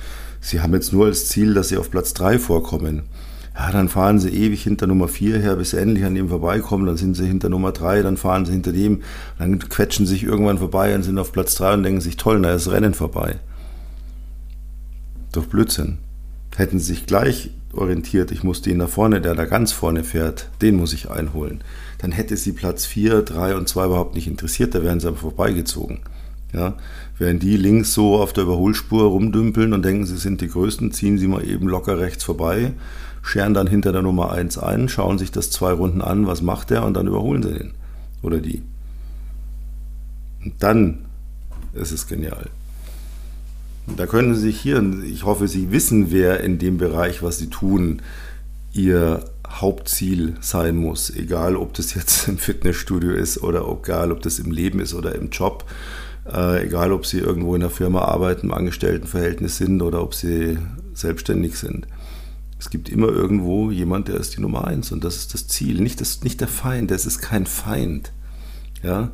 Sie 0.40 0.60
haben 0.60 0.74
jetzt 0.74 0.92
nur 0.92 1.06
als 1.06 1.28
Ziel, 1.28 1.54
dass 1.54 1.68
Sie 1.68 1.76
auf 1.76 1.90
Platz 1.90 2.12
3 2.14 2.40
vorkommen. 2.40 3.02
Ja, 3.58 3.72
dann 3.72 3.88
fahren 3.88 4.20
Sie 4.20 4.28
ewig 4.28 4.62
hinter 4.62 4.86
Nummer 4.86 5.08
4 5.08 5.40
her, 5.40 5.56
bis 5.56 5.70
Sie 5.70 5.80
endlich 5.80 6.04
an 6.04 6.14
dem 6.14 6.28
vorbeikommen. 6.28 6.86
Dann 6.86 6.96
sind 6.96 7.14
Sie 7.14 7.26
hinter 7.26 7.48
Nummer 7.48 7.72
3, 7.72 8.02
dann 8.02 8.16
fahren 8.16 8.46
Sie 8.46 8.52
hinter 8.52 8.72
dem, 8.72 9.02
dann 9.38 9.58
quetschen 9.58 10.06
Sie 10.06 10.12
sich 10.14 10.22
irgendwann 10.22 10.58
vorbei 10.58 10.94
und 10.94 11.02
sind 11.02 11.18
auf 11.18 11.32
Platz 11.32 11.56
3 11.56 11.74
und 11.74 11.82
denken 11.82 12.00
sich, 12.00 12.16
toll, 12.16 12.40
da 12.40 12.54
ist 12.54 12.70
Rennen 12.70 12.94
vorbei. 12.94 13.36
Doch 15.32 15.46
Blödsinn. 15.46 15.98
Hätten 16.56 16.78
Sie 16.78 16.86
sich 16.86 17.06
gleich 17.06 17.50
orientiert, 17.72 18.30
ich 18.30 18.44
muss 18.44 18.62
den 18.62 18.78
da 18.78 18.86
vorne, 18.86 19.20
der 19.20 19.34
da 19.34 19.44
ganz 19.44 19.72
vorne 19.72 20.04
fährt, 20.04 20.48
den 20.62 20.76
muss 20.76 20.92
ich 20.92 21.10
einholen 21.10 21.62
dann 21.98 22.12
hätte 22.12 22.36
sie 22.36 22.52
Platz 22.52 22.86
4, 22.86 23.22
3 23.22 23.56
und 23.56 23.68
2 23.68 23.86
überhaupt 23.86 24.14
nicht 24.14 24.28
interessiert, 24.28 24.74
da 24.74 24.82
wären 24.82 25.00
sie 25.00 25.08
aber 25.08 25.16
vorbeigezogen. 25.16 25.98
Ja, 26.54 26.78
während 27.18 27.42
die 27.42 27.58
links 27.58 27.92
so 27.92 28.16
auf 28.16 28.32
der 28.32 28.44
Überholspur 28.44 29.04
rumdümpeln 29.04 29.74
und 29.74 29.84
denken, 29.84 30.06
sie 30.06 30.16
sind 30.16 30.40
die 30.40 30.48
Größten, 30.48 30.92
ziehen 30.92 31.18
sie 31.18 31.26
mal 31.26 31.46
eben 31.46 31.68
locker 31.68 31.98
rechts 31.98 32.24
vorbei, 32.24 32.72
scheren 33.28 33.52
dann 33.52 33.66
hinter 33.66 33.92
der 33.92 34.02
Nummer 34.02 34.32
1 34.32 34.56
ein, 34.58 34.88
schauen 34.88 35.18
sich 35.18 35.30
das 35.30 35.50
zwei 35.50 35.72
Runden 35.72 36.00
an, 36.00 36.26
was 36.26 36.40
macht 36.40 36.70
der 36.70 36.84
und 36.84 36.94
dann 36.94 37.06
überholen 37.06 37.42
sie 37.42 37.52
den 37.52 37.72
oder 38.22 38.38
die. 38.38 38.62
Und 40.42 40.54
dann 40.60 41.04
ist 41.74 41.92
es 41.92 42.06
genial. 42.06 42.46
Da 43.96 44.06
können 44.06 44.34
Sie 44.34 44.40
sich 44.40 44.60
hier, 44.60 44.82
ich 45.04 45.24
hoffe, 45.24 45.48
Sie 45.48 45.70
wissen, 45.70 46.10
wer 46.10 46.40
in 46.40 46.58
dem 46.58 46.78
Bereich, 46.78 47.22
was 47.22 47.38
Sie 47.38 47.48
tun, 47.48 48.02
Ihr 48.72 49.24
Hauptziel 49.46 50.36
sein 50.40 50.76
muss, 50.76 51.10
egal 51.10 51.56
ob 51.56 51.74
das 51.74 51.94
jetzt 51.94 52.28
im 52.28 52.38
Fitnessstudio 52.38 53.12
ist 53.12 53.42
oder 53.42 53.64
egal 53.68 54.12
ob 54.12 54.22
das 54.22 54.38
im 54.38 54.50
Leben 54.50 54.80
ist 54.80 54.94
oder 54.94 55.14
im 55.14 55.30
Job, 55.30 55.64
äh, 56.30 56.64
egal 56.64 56.92
ob 56.92 57.06
sie 57.06 57.18
irgendwo 57.18 57.54
in 57.54 57.60
der 57.60 57.70
Firma 57.70 58.02
arbeiten, 58.02 58.46
im 58.46 58.54
Angestelltenverhältnis 58.54 59.56
sind 59.56 59.82
oder 59.82 60.02
ob 60.02 60.14
sie 60.14 60.58
selbstständig 60.94 61.58
sind. 61.58 61.86
Es 62.58 62.70
gibt 62.70 62.88
immer 62.88 63.08
irgendwo 63.08 63.70
jemand, 63.70 64.08
der 64.08 64.16
ist 64.16 64.36
die 64.36 64.40
Nummer 64.40 64.66
eins 64.66 64.90
und 64.90 65.04
das 65.04 65.16
ist 65.16 65.34
das 65.34 65.46
Ziel, 65.46 65.80
nicht, 65.80 66.00
das, 66.00 66.24
nicht 66.24 66.40
der 66.40 66.48
Feind, 66.48 66.90
das 66.90 67.06
ist 67.06 67.20
kein 67.20 67.46
Feind. 67.46 68.12
Ja? 68.82 69.12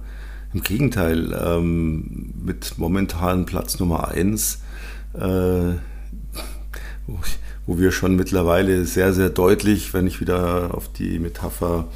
Im 0.53 0.63
Gegenteil, 0.63 1.39
ähm, 1.39 2.33
mit 2.43 2.79
momentan 2.79 3.45
Platz 3.45 3.79
Nummer 3.79 4.09
eins 4.09 4.61
äh, 5.15 5.75
wo 7.67 7.79
wir 7.79 7.93
schon 7.93 8.17
mittlerweile 8.17 8.85
sehr, 8.85 9.13
sehr 9.13 9.31
deutlich, 9.31 9.95
wenn 9.95 10.07
ich 10.07 10.21
wieder 10.21 10.75
auf 10.75 10.91
die 10.93 11.19
Metapher 11.19 11.89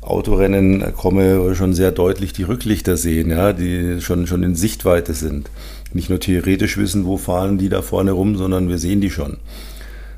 Autorennen 0.00 0.94
komme, 0.94 1.54
schon 1.54 1.72
sehr 1.72 1.90
deutlich 1.90 2.32
die 2.34 2.42
Rücklichter 2.42 2.96
sehen, 2.96 3.30
ja, 3.30 3.52
die 3.52 4.00
schon, 4.00 4.26
schon 4.26 4.42
in 4.42 4.54
Sichtweite 4.54 5.14
sind. 5.14 5.50
Nicht 5.92 6.10
nur 6.10 6.20
theoretisch 6.20 6.76
wissen, 6.76 7.06
wo 7.06 7.16
fahren 7.16 7.56
die 7.56 7.68
da 7.68 7.80
vorne 7.80 8.12
rum, 8.12 8.36
sondern 8.36 8.68
wir 8.68 8.78
sehen 8.78 9.00
die 9.00 9.10
schon. 9.10 9.38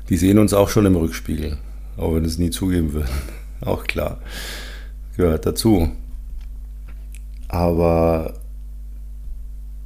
Die 0.09 0.17
sehen 0.17 0.39
uns 0.39 0.53
auch 0.53 0.69
schon 0.69 0.85
im 0.85 0.95
Rückspiegel, 0.95 1.57
auch 1.97 2.15
wenn 2.15 2.25
es 2.25 2.37
nie 2.37 2.49
zugeben 2.49 2.93
würden. 2.93 3.09
Auch 3.61 3.85
klar. 3.85 4.19
Gehört 5.15 5.47
dazu. 5.47 5.89
Aber 7.47 8.35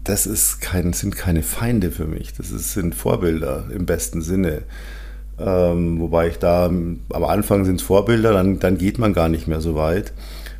das 0.04 0.28
ist 0.28 0.60
kein, 0.60 0.92
sind 0.94 1.16
keine 1.16 1.42
Feinde 1.42 1.90
für 1.92 2.06
mich. 2.06 2.34
Das 2.34 2.52
ist, 2.52 2.74
sind 2.74 2.96
Vorbilder 2.96 3.66
im 3.74 3.86
besten 3.86 4.22
Sinne. 4.22 4.64
Ähm, 5.40 6.00
wobei 6.00 6.28
ich 6.28 6.38
da 6.38 6.66
am 6.66 7.00
Anfang 7.10 7.66
sind 7.66 7.80
es 7.80 7.88
Vorbilder, 7.88 8.34
dann, 8.34 8.60
dann 8.60 8.78
geht 8.78 9.00
man 9.00 9.14
gar 9.14 9.30
nicht 9.30 9.48
mehr 9.48 9.62
so 9.62 9.76
weit. 9.76 10.14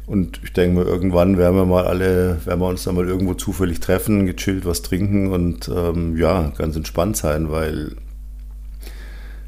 Und 0.08 0.39
ich 0.43 0.54
denke 0.54 0.78
mal, 0.78 0.86
irgendwann 0.86 1.38
werden 1.38 1.56
wir 1.56 1.65
mal 1.65 1.86
alle, 1.86 2.38
werden 2.45 2.60
wir 2.60 2.67
uns 2.67 2.84
dann 2.84 2.95
mal 2.95 3.08
irgendwo 3.08 3.34
zufällig 3.34 3.80
treffen, 3.80 4.26
gechillt 4.26 4.65
was 4.65 4.82
trinken 4.82 5.32
und 5.32 5.69
ähm, 5.69 6.17
ja, 6.17 6.52
ganz 6.58 6.76
entspannt 6.76 7.17
sein, 7.17 7.52
weil 7.52 7.95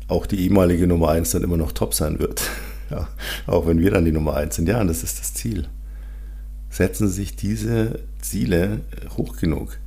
auch 0.08 0.26
die 0.26 0.42
ehemalige 0.42 0.88
Nummer 0.88 1.10
1 1.10 1.32
dann 1.32 1.44
immer 1.44 1.58
noch 1.58 1.72
top 1.72 1.94
sein 1.94 2.20
wird. 2.20 2.42
ja, 2.92 3.08
auch 3.48 3.68
wenn 3.68 3.80
wir 3.80 3.92
dann 3.92 4.06
die 4.06 4.12
Nummer 4.12 4.36
1 4.36 4.56
sind. 4.56 4.70
Ja, 4.70 4.82
und 4.82 4.88
das 4.88 5.04
ist 5.04 5.20
das 5.20 5.34
Ziel. 5.34 5.68
Setzen 6.70 7.08
sich 7.08 7.36
diese 7.36 8.00
Ziele 8.20 8.82
hoch 9.16 9.38
genug 9.38 9.78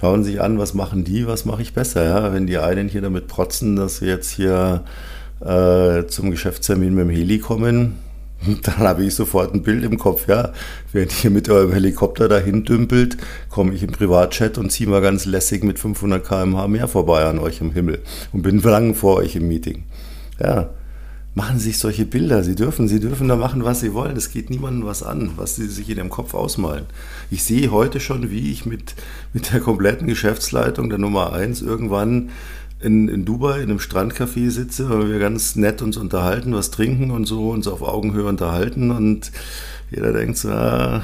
schauen 0.00 0.24
sich 0.24 0.40
an, 0.40 0.58
was 0.58 0.72
machen 0.72 1.04
die, 1.04 1.26
was 1.26 1.44
mache 1.44 1.60
ich 1.60 1.74
besser. 1.74 2.04
Ja? 2.04 2.32
Wenn 2.32 2.46
die 2.46 2.56
einen 2.56 2.88
hier 2.88 3.02
damit 3.02 3.26
protzen, 3.26 3.76
dass 3.76 3.98
sie 3.98 4.06
jetzt 4.06 4.30
hier 4.30 4.84
äh, 5.40 6.06
zum 6.06 6.30
Geschäftstermin 6.30 6.94
mit 6.94 7.04
dem 7.04 7.10
Heli 7.10 7.38
kommen, 7.38 7.96
dann 8.62 8.78
habe 8.78 9.04
ich 9.04 9.14
sofort 9.14 9.54
ein 9.54 9.62
Bild 9.62 9.84
im 9.84 9.98
Kopf, 9.98 10.26
ja. 10.28 10.52
Während 10.92 11.24
ihr 11.24 11.30
mit 11.30 11.48
eurem 11.48 11.72
Helikopter 11.72 12.28
dahin 12.28 12.64
dümpelt, 12.64 13.16
komme 13.48 13.74
ich 13.74 13.82
im 13.82 13.92
Privatchat 13.92 14.58
und 14.58 14.70
ziehe 14.70 14.88
mal 14.88 15.02
ganz 15.02 15.26
lässig 15.26 15.62
mit 15.62 15.78
500 15.78 16.26
km/h 16.26 16.68
mehr 16.68 16.88
vorbei 16.88 17.24
an 17.24 17.38
euch 17.38 17.60
im 17.60 17.72
Himmel 17.72 18.00
und 18.32 18.42
bin 18.42 18.60
lang 18.60 18.94
vor 18.94 19.16
euch 19.16 19.36
im 19.36 19.48
Meeting. 19.48 19.84
Ja, 20.38 20.70
machen 21.34 21.58
Sie 21.58 21.66
sich 21.66 21.78
solche 21.78 22.06
Bilder. 22.06 22.42
Sie 22.42 22.54
dürfen, 22.54 22.88
Sie 22.88 23.00
dürfen 23.00 23.28
da 23.28 23.36
machen, 23.36 23.64
was 23.64 23.80
Sie 23.80 23.92
wollen. 23.92 24.16
Es 24.16 24.30
geht 24.30 24.48
niemandem 24.48 24.86
was 24.86 25.02
an, 25.02 25.32
was 25.36 25.56
Sie 25.56 25.66
sich 25.66 25.90
in 25.90 25.98
Ihrem 25.98 26.10
Kopf 26.10 26.32
ausmalen. 26.32 26.86
Ich 27.30 27.44
sehe 27.44 27.70
heute 27.70 28.00
schon, 28.00 28.30
wie 28.30 28.50
ich 28.50 28.64
mit, 28.64 28.94
mit 29.34 29.52
der 29.52 29.60
kompletten 29.60 30.06
Geschäftsleitung 30.06 30.88
der 30.88 30.98
Nummer 30.98 31.34
1 31.34 31.60
irgendwann 31.60 32.30
in, 32.80 33.08
in 33.08 33.24
Dubai 33.24 33.58
in 33.58 33.70
einem 33.70 33.78
Strandcafé 33.78 34.50
sitze, 34.50 34.88
weil 34.88 35.10
wir 35.10 35.18
ganz 35.18 35.56
nett 35.56 35.82
uns 35.82 35.96
unterhalten, 35.96 36.54
was 36.54 36.70
trinken 36.70 37.10
und 37.10 37.26
so, 37.26 37.50
uns 37.50 37.68
auf 37.68 37.82
Augenhöhe 37.82 38.24
unterhalten 38.24 38.90
und 38.90 39.30
jeder 39.90 40.12
denkt 40.12 40.38
so, 40.38 40.50
ah, 40.50 41.02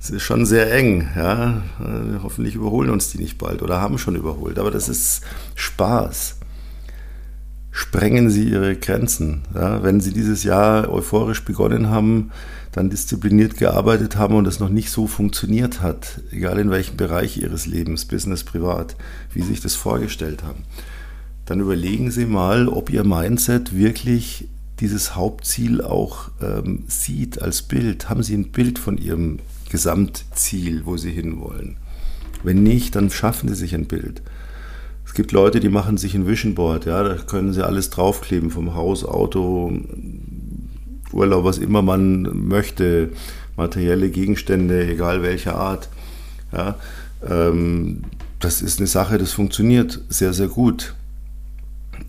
es 0.00 0.10
ist 0.10 0.22
schon 0.22 0.46
sehr 0.46 0.72
eng, 0.72 1.08
ja. 1.16 1.62
Hoffentlich 2.22 2.54
überholen 2.54 2.90
uns 2.90 3.10
die 3.10 3.18
nicht 3.18 3.38
bald 3.38 3.62
oder 3.62 3.80
haben 3.80 3.98
schon 3.98 4.14
überholt. 4.14 4.58
Aber 4.58 4.70
das 4.70 4.88
ist 4.88 5.22
Spaß 5.56 6.38
sprengen 7.78 8.28
sie 8.28 8.48
ihre 8.48 8.76
Grenzen. 8.76 9.42
Ja, 9.54 9.82
wenn 9.84 10.00
sie 10.00 10.12
dieses 10.12 10.42
Jahr 10.42 10.90
euphorisch 10.90 11.44
begonnen 11.44 11.90
haben, 11.90 12.32
dann 12.72 12.90
diszipliniert 12.90 13.56
gearbeitet 13.56 14.16
haben 14.16 14.34
und 14.34 14.46
es 14.46 14.60
noch 14.60 14.68
nicht 14.68 14.90
so 14.90 15.06
funktioniert 15.06 15.80
hat, 15.80 16.20
egal 16.30 16.58
in 16.58 16.70
welchem 16.70 16.96
Bereich 16.96 17.38
ihres 17.38 17.66
Lebens, 17.66 18.04
Business, 18.04 18.44
Privat, 18.44 18.96
wie 19.32 19.42
sie 19.42 19.48
sich 19.48 19.60
das 19.60 19.74
vorgestellt 19.74 20.42
haben, 20.42 20.64
dann 21.46 21.60
überlegen 21.60 22.10
Sie 22.10 22.26
mal, 22.26 22.68
ob 22.68 22.90
Ihr 22.90 23.04
Mindset 23.04 23.74
wirklich 23.74 24.48
dieses 24.80 25.16
Hauptziel 25.16 25.80
auch 25.80 26.30
ähm, 26.42 26.84
sieht 26.88 27.40
als 27.40 27.62
Bild. 27.62 28.10
Haben 28.10 28.22
Sie 28.22 28.34
ein 28.34 28.52
Bild 28.52 28.78
von 28.78 28.98
Ihrem 28.98 29.38
Gesamtziel, 29.70 30.82
wo 30.84 30.98
Sie 30.98 31.10
hinwollen? 31.10 31.78
Wenn 32.42 32.62
nicht, 32.62 32.94
dann 32.96 33.10
schaffen 33.10 33.48
Sie 33.48 33.54
sich 33.54 33.74
ein 33.74 33.86
Bild. 33.86 34.20
Es 35.08 35.14
gibt 35.14 35.32
Leute, 35.32 35.58
die 35.58 35.70
machen 35.70 35.96
sich 35.96 36.14
ein 36.14 36.26
Vision 36.26 36.54
Board, 36.54 36.84
ja, 36.84 37.02
da 37.02 37.14
können 37.14 37.54
sie 37.54 37.64
alles 37.64 37.88
draufkleben, 37.88 38.50
vom 38.50 38.74
Haus, 38.74 39.06
Auto, 39.06 39.72
Urlaub, 41.12 41.44
was 41.44 41.58
immer 41.58 41.82
man 41.82 42.48
möchte, 42.48 43.10
materielle 43.56 44.10
Gegenstände, 44.10 44.86
egal 44.88 45.22
welcher 45.22 45.56
Art. 45.56 45.88
Ja, 46.52 46.76
ähm, 47.28 48.02
das 48.40 48.62
ist 48.62 48.78
eine 48.78 48.86
Sache, 48.86 49.18
das 49.18 49.32
funktioniert 49.32 50.00
sehr, 50.08 50.32
sehr 50.32 50.48
gut. 50.48 50.94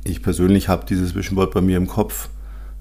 Ich 0.03 0.21
persönlich 0.21 0.69
habe 0.69 0.85
dieses 0.87 1.13
Board 1.31 1.53
bei 1.53 1.61
mir 1.61 1.77
im 1.77 1.87
Kopf, 1.87 2.29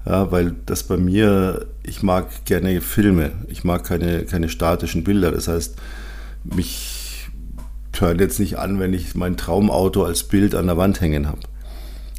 ja, 0.05 0.31
weil 0.31 0.55
das 0.65 0.83
bei 0.83 0.97
mir, 0.97 1.65
ich 1.83 2.03
mag 2.03 2.45
gerne 2.45 2.81
Filme, 2.81 3.31
ich 3.47 3.63
mag 3.63 3.83
keine, 3.83 4.23
keine 4.23 4.49
statischen 4.49 5.03
Bilder. 5.03 5.31
Das 5.31 5.47
heißt, 5.47 5.75
mich 6.43 7.29
hört 7.97 8.21
jetzt 8.21 8.39
nicht 8.39 8.57
an, 8.57 8.79
wenn 8.79 8.93
ich 8.93 9.15
mein 9.15 9.35
Traumauto 9.35 10.03
als 10.03 10.23
Bild 10.23 10.55
an 10.55 10.67
der 10.67 10.77
Wand 10.77 11.01
hängen 11.01 11.27
habe. 11.27 11.39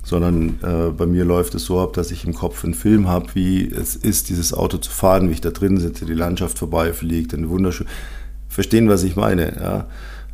Sondern 0.03 0.59
äh, 0.63 0.91
bei 0.91 1.07
mir 1.07 1.25
läuft 1.25 1.55
es 1.55 1.65
so 1.65 1.81
ab, 1.81 1.93
dass 1.93 2.11
ich 2.11 2.25
im 2.25 2.35
Kopf 2.35 2.65
einen 2.65 2.75
Film 2.75 3.09
habe, 3.09 3.29
wie 3.35 3.67
es 3.69 3.97
ist, 3.97 4.29
dieses 4.29 4.53
Auto 4.55 4.79
zu 4.79 4.91
fahren, 4.91 5.29
wie 5.29 5.35
ich 5.35 5.41
da 5.41 5.51
drin 5.51 5.79
sitze, 5.79 6.07
die 6.07 6.15
Landschaft 6.15 6.59
vorbeifliegt, 6.59 7.35
eine 7.35 7.49
wunderschön. 7.49 7.87
Verstehen, 8.49 8.89
was 8.89 9.05
ich 9.05 9.17
meine, 9.17 9.57
ja? 9.61 9.87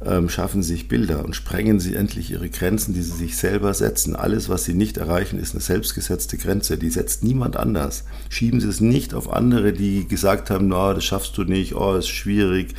Ähm, 0.05 0.29
schaffen 0.29 0.63
Sie 0.63 0.75
sich 0.75 0.89
Bilder 0.89 1.25
und 1.25 1.35
sprengen 1.35 1.81
Sie 1.81 1.95
endlich 1.95 2.31
Ihre 2.31 2.51
Grenzen, 2.51 2.93
die 2.93 3.01
Sie 3.01 3.17
sich 3.17 3.37
selber 3.39 3.73
setzen. 3.73 4.15
Alles, 4.15 4.51
was 4.51 4.65
Sie 4.65 4.75
nicht 4.75 4.99
erreichen, 4.99 5.39
ist 5.39 5.55
eine 5.55 5.63
selbstgesetzte 5.63 6.37
Grenze. 6.37 6.77
Die 6.77 6.91
setzt 6.91 7.25
niemand 7.25 7.57
anders. 7.57 8.05
Schieben 8.29 8.61
Sie 8.61 8.69
es 8.69 8.81
nicht 8.81 9.15
auf 9.15 9.33
andere, 9.33 9.73
die 9.73 10.07
gesagt 10.07 10.51
haben, 10.51 10.69
no, 10.69 10.93
das 10.93 11.05
schaffst 11.05 11.39
du 11.39 11.45
nicht, 11.45 11.75
oh, 11.75 11.95
ist 11.95 12.09
schwierig. 12.09 12.75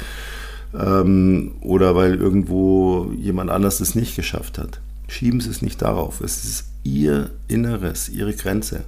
Ähm, 0.77 1.53
oder 1.61 1.95
weil 1.95 2.15
irgendwo 2.15 3.11
jemand 3.17 3.49
anders 3.49 3.79
es 3.79 3.95
nicht 3.95 4.15
geschafft 4.15 4.59
hat. 4.59 4.79
Schieben 5.07 5.41
Sie 5.41 5.49
es 5.49 5.63
nicht 5.63 5.81
darauf. 5.81 6.21
Es 6.21 6.45
ist 6.45 6.65
Ihr 6.87 7.31
Inneres, 7.49 8.07
Ihre 8.07 8.33
Grenze. 8.33 8.85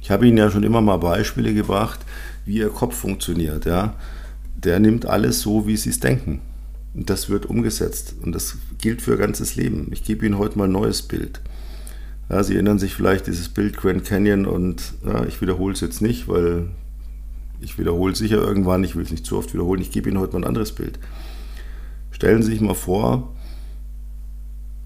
Ich 0.00 0.10
habe 0.10 0.26
Ihnen 0.26 0.38
ja 0.38 0.50
schon 0.50 0.62
immer 0.62 0.80
mal 0.80 0.96
Beispiele 0.96 1.52
gebracht, 1.52 2.00
wie 2.46 2.56
Ihr 2.56 2.70
Kopf 2.70 2.96
funktioniert. 2.96 3.66
Ja? 3.66 3.94
Der 4.56 4.80
nimmt 4.80 5.04
alles 5.04 5.42
so, 5.42 5.66
wie 5.66 5.76
Sie 5.76 5.90
es 5.90 6.00
denken. 6.00 6.40
Und 6.94 7.10
das 7.10 7.28
wird 7.28 7.44
umgesetzt. 7.44 8.14
Und 8.22 8.32
das 8.32 8.56
gilt 8.78 9.02
für 9.02 9.12
Ihr 9.12 9.18
ganzes 9.18 9.56
Leben. 9.56 9.88
Ich 9.92 10.04
gebe 10.04 10.24
Ihnen 10.24 10.38
heute 10.38 10.56
mal 10.56 10.64
ein 10.64 10.72
neues 10.72 11.02
Bild. 11.02 11.42
Ja, 12.30 12.42
Sie 12.42 12.54
erinnern 12.54 12.78
sich 12.78 12.94
vielleicht 12.94 13.26
dieses 13.26 13.50
Bild 13.50 13.76
Grand 13.76 14.06
Canyon 14.06 14.46
und 14.46 14.94
ja, 15.04 15.24
ich 15.26 15.42
wiederhole 15.42 15.74
es 15.74 15.82
jetzt 15.82 16.00
nicht, 16.00 16.28
weil 16.28 16.68
ich 17.60 17.78
wiederhole 17.78 18.14
es 18.14 18.18
sicher 18.18 18.38
irgendwann, 18.38 18.84
ich 18.84 18.96
will 18.96 19.04
es 19.04 19.10
nicht 19.10 19.26
zu 19.26 19.36
oft 19.36 19.52
wiederholen. 19.52 19.82
Ich 19.82 19.90
gebe 19.90 20.08
Ihnen 20.08 20.18
heute 20.18 20.32
mal 20.32 20.40
ein 20.40 20.48
anderes 20.48 20.72
Bild. 20.72 20.98
Stellen 22.10 22.42
Sie 22.42 22.52
sich 22.52 22.62
mal 22.62 22.74
vor, 22.74 23.34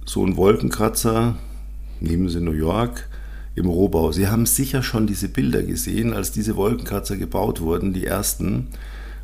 so 0.05 0.27
ein 0.27 0.37
Wolkenkratzer, 0.37 1.37
nehmen 2.01 2.29
Sie 2.29 2.41
New 2.41 2.53
York, 2.53 3.09
im 3.57 3.67
Rohbau. 3.67 4.13
Sie 4.13 4.29
haben 4.29 4.47
sicher 4.47 4.83
schon 4.83 5.07
diese 5.07 5.29
Bilder 5.29 5.63
gesehen, 5.63 6.13
als 6.13 6.31
diese 6.31 6.57
Wolkenkratzer 6.57 7.17
gebaut 7.17 7.61
wurden, 7.61 7.93
die 7.93 8.07
ersten. 8.07 8.69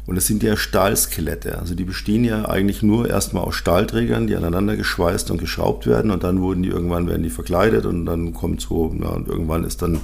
Und 0.07 0.17
das 0.17 0.27
sind 0.27 0.43
ja 0.43 0.57
Stahlskelette. 0.57 1.59
Also 1.59 1.75
die 1.75 1.85
bestehen 1.85 2.25
ja 2.25 2.49
eigentlich 2.49 2.83
nur 2.83 3.09
erstmal 3.09 3.45
aus 3.45 3.55
Stahlträgern, 3.55 4.27
die 4.27 4.35
aneinander 4.35 4.77
geschweißt 4.77 5.31
und 5.31 5.39
geschraubt 5.39 5.87
werden 5.87 6.11
und 6.11 6.25
dann 6.25 6.41
wurden 6.41 6.63
die 6.63 6.71
irgendwann 6.71 7.07
werden 7.07 7.23
die 7.23 7.31
verkleidet 7.31 7.87
und 7.87 8.07
dann 8.07 8.33
kommt 8.33 8.63
so, 8.63 8.93
na, 8.99 9.11
und 9.11 9.29
irgendwann 9.29 9.65
ist 9.65 9.83
dann 9.83 10.01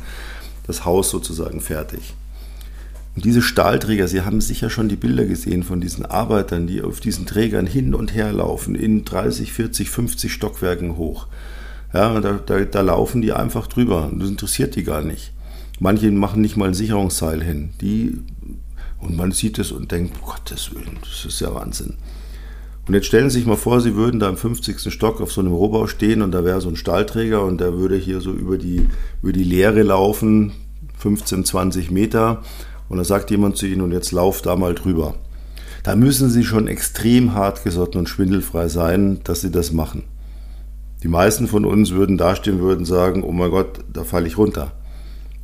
das 0.66 0.84
Haus 0.84 1.10
sozusagen 1.10 1.60
fertig. 1.60 2.14
Und 3.16 3.24
diese 3.24 3.42
Stahlträger, 3.42 4.06
Sie 4.06 4.20
haben 4.20 4.40
sicher 4.40 4.70
schon 4.70 4.88
die 4.88 4.94
Bilder 4.94 5.24
gesehen 5.24 5.64
von 5.64 5.80
diesen 5.80 6.06
Arbeitern, 6.06 6.68
die 6.68 6.82
auf 6.82 7.00
diesen 7.00 7.26
Trägern 7.26 7.66
hin 7.66 7.94
und 7.94 8.14
her 8.14 8.32
laufen, 8.32 8.76
in 8.76 9.04
30, 9.04 9.52
40, 9.52 9.90
50 9.90 10.32
Stockwerken 10.32 10.96
hoch. 10.96 11.26
Ja, 11.92 12.20
da, 12.20 12.34
da, 12.44 12.64
da 12.64 12.80
laufen 12.80 13.22
die 13.22 13.32
einfach 13.32 13.66
drüber. 13.66 14.10
Das 14.14 14.28
interessiert 14.28 14.76
die 14.76 14.84
gar 14.84 15.02
nicht. 15.02 15.32
Manche 15.80 16.10
machen 16.10 16.42
nicht 16.42 16.56
mal 16.56 16.68
ein 16.68 16.74
Sicherungsseil 16.74 17.42
hin. 17.42 17.70
Die, 17.80 18.18
und 19.00 19.16
man 19.16 19.32
sieht 19.32 19.58
es 19.58 19.72
und 19.72 19.90
denkt, 19.92 20.16
um 20.16 20.26
Gottes 20.26 20.74
Willen, 20.74 20.98
das 21.00 21.24
ist 21.24 21.40
ja 21.40 21.54
Wahnsinn. 21.54 21.94
Und 22.86 22.94
jetzt 22.94 23.06
stellen 23.06 23.28
Sie 23.28 23.38
sich 23.38 23.46
mal 23.46 23.56
vor, 23.56 23.80
Sie 23.80 23.94
würden 23.94 24.18
da 24.18 24.28
im 24.28 24.36
50. 24.36 24.92
Stock 24.92 25.20
auf 25.20 25.30
so 25.30 25.42
einem 25.42 25.52
Rohbau 25.52 25.86
stehen 25.86 26.22
und 26.22 26.32
da 26.32 26.44
wäre 26.44 26.60
so 26.60 26.70
ein 26.70 26.76
Stahlträger 26.76 27.44
und 27.44 27.60
der 27.60 27.74
würde 27.74 27.96
hier 27.96 28.20
so 28.20 28.32
über 28.32 28.56
die, 28.56 28.88
über 29.22 29.32
die 29.32 29.44
Leere 29.44 29.82
laufen, 29.82 30.52
15, 30.96 31.44
20 31.44 31.90
Meter. 31.90 32.42
Und 32.88 32.96
da 32.96 33.04
sagt 33.04 33.30
jemand 33.30 33.58
zu 33.58 33.66
Ihnen, 33.66 33.82
und 33.82 33.92
jetzt 33.92 34.12
lauf 34.12 34.40
da 34.40 34.56
mal 34.56 34.74
drüber. 34.74 35.14
Da 35.82 35.94
müssen 35.96 36.30
Sie 36.30 36.44
schon 36.44 36.66
extrem 36.66 37.34
hartgesotten 37.34 38.00
und 38.00 38.08
schwindelfrei 38.08 38.68
sein, 38.68 39.20
dass 39.24 39.42
Sie 39.42 39.50
das 39.50 39.72
machen. 39.72 40.04
Die 41.02 41.08
meisten 41.08 41.46
von 41.46 41.64
uns 41.64 41.92
würden 41.92 42.18
dastehen, 42.18 42.60
würden 42.60 42.84
sagen, 42.84 43.22
oh 43.22 43.30
mein 43.30 43.50
Gott, 43.50 43.84
da 43.92 44.02
falle 44.02 44.26
ich 44.26 44.36
runter. 44.36 44.72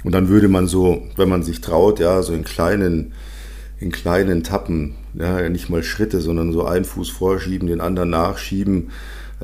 Und 0.03 0.12
dann 0.12 0.29
würde 0.29 0.49
man 0.49 0.67
so, 0.67 1.03
wenn 1.17 1.29
man 1.29 1.43
sich 1.43 1.61
traut, 1.61 2.01
ja, 2.01 2.23
so 2.23 2.33
in 2.33 2.45
kleinen, 2.45 3.12
in 3.79 3.93
kleinen 3.93 4.43
Tappen, 4.43 4.95
ja, 5.14 5.49
nicht 5.49 5.71
mal 5.71 5.83
Schritte, 5.83 6.21
sondern 6.21 6.53
so 6.53 6.67
einen 6.67 6.85
Fuß 6.85 7.09
vorschieben, 7.09 7.69
den 7.69 7.81
anderen 7.81 8.11
nachschieben, 8.11 8.90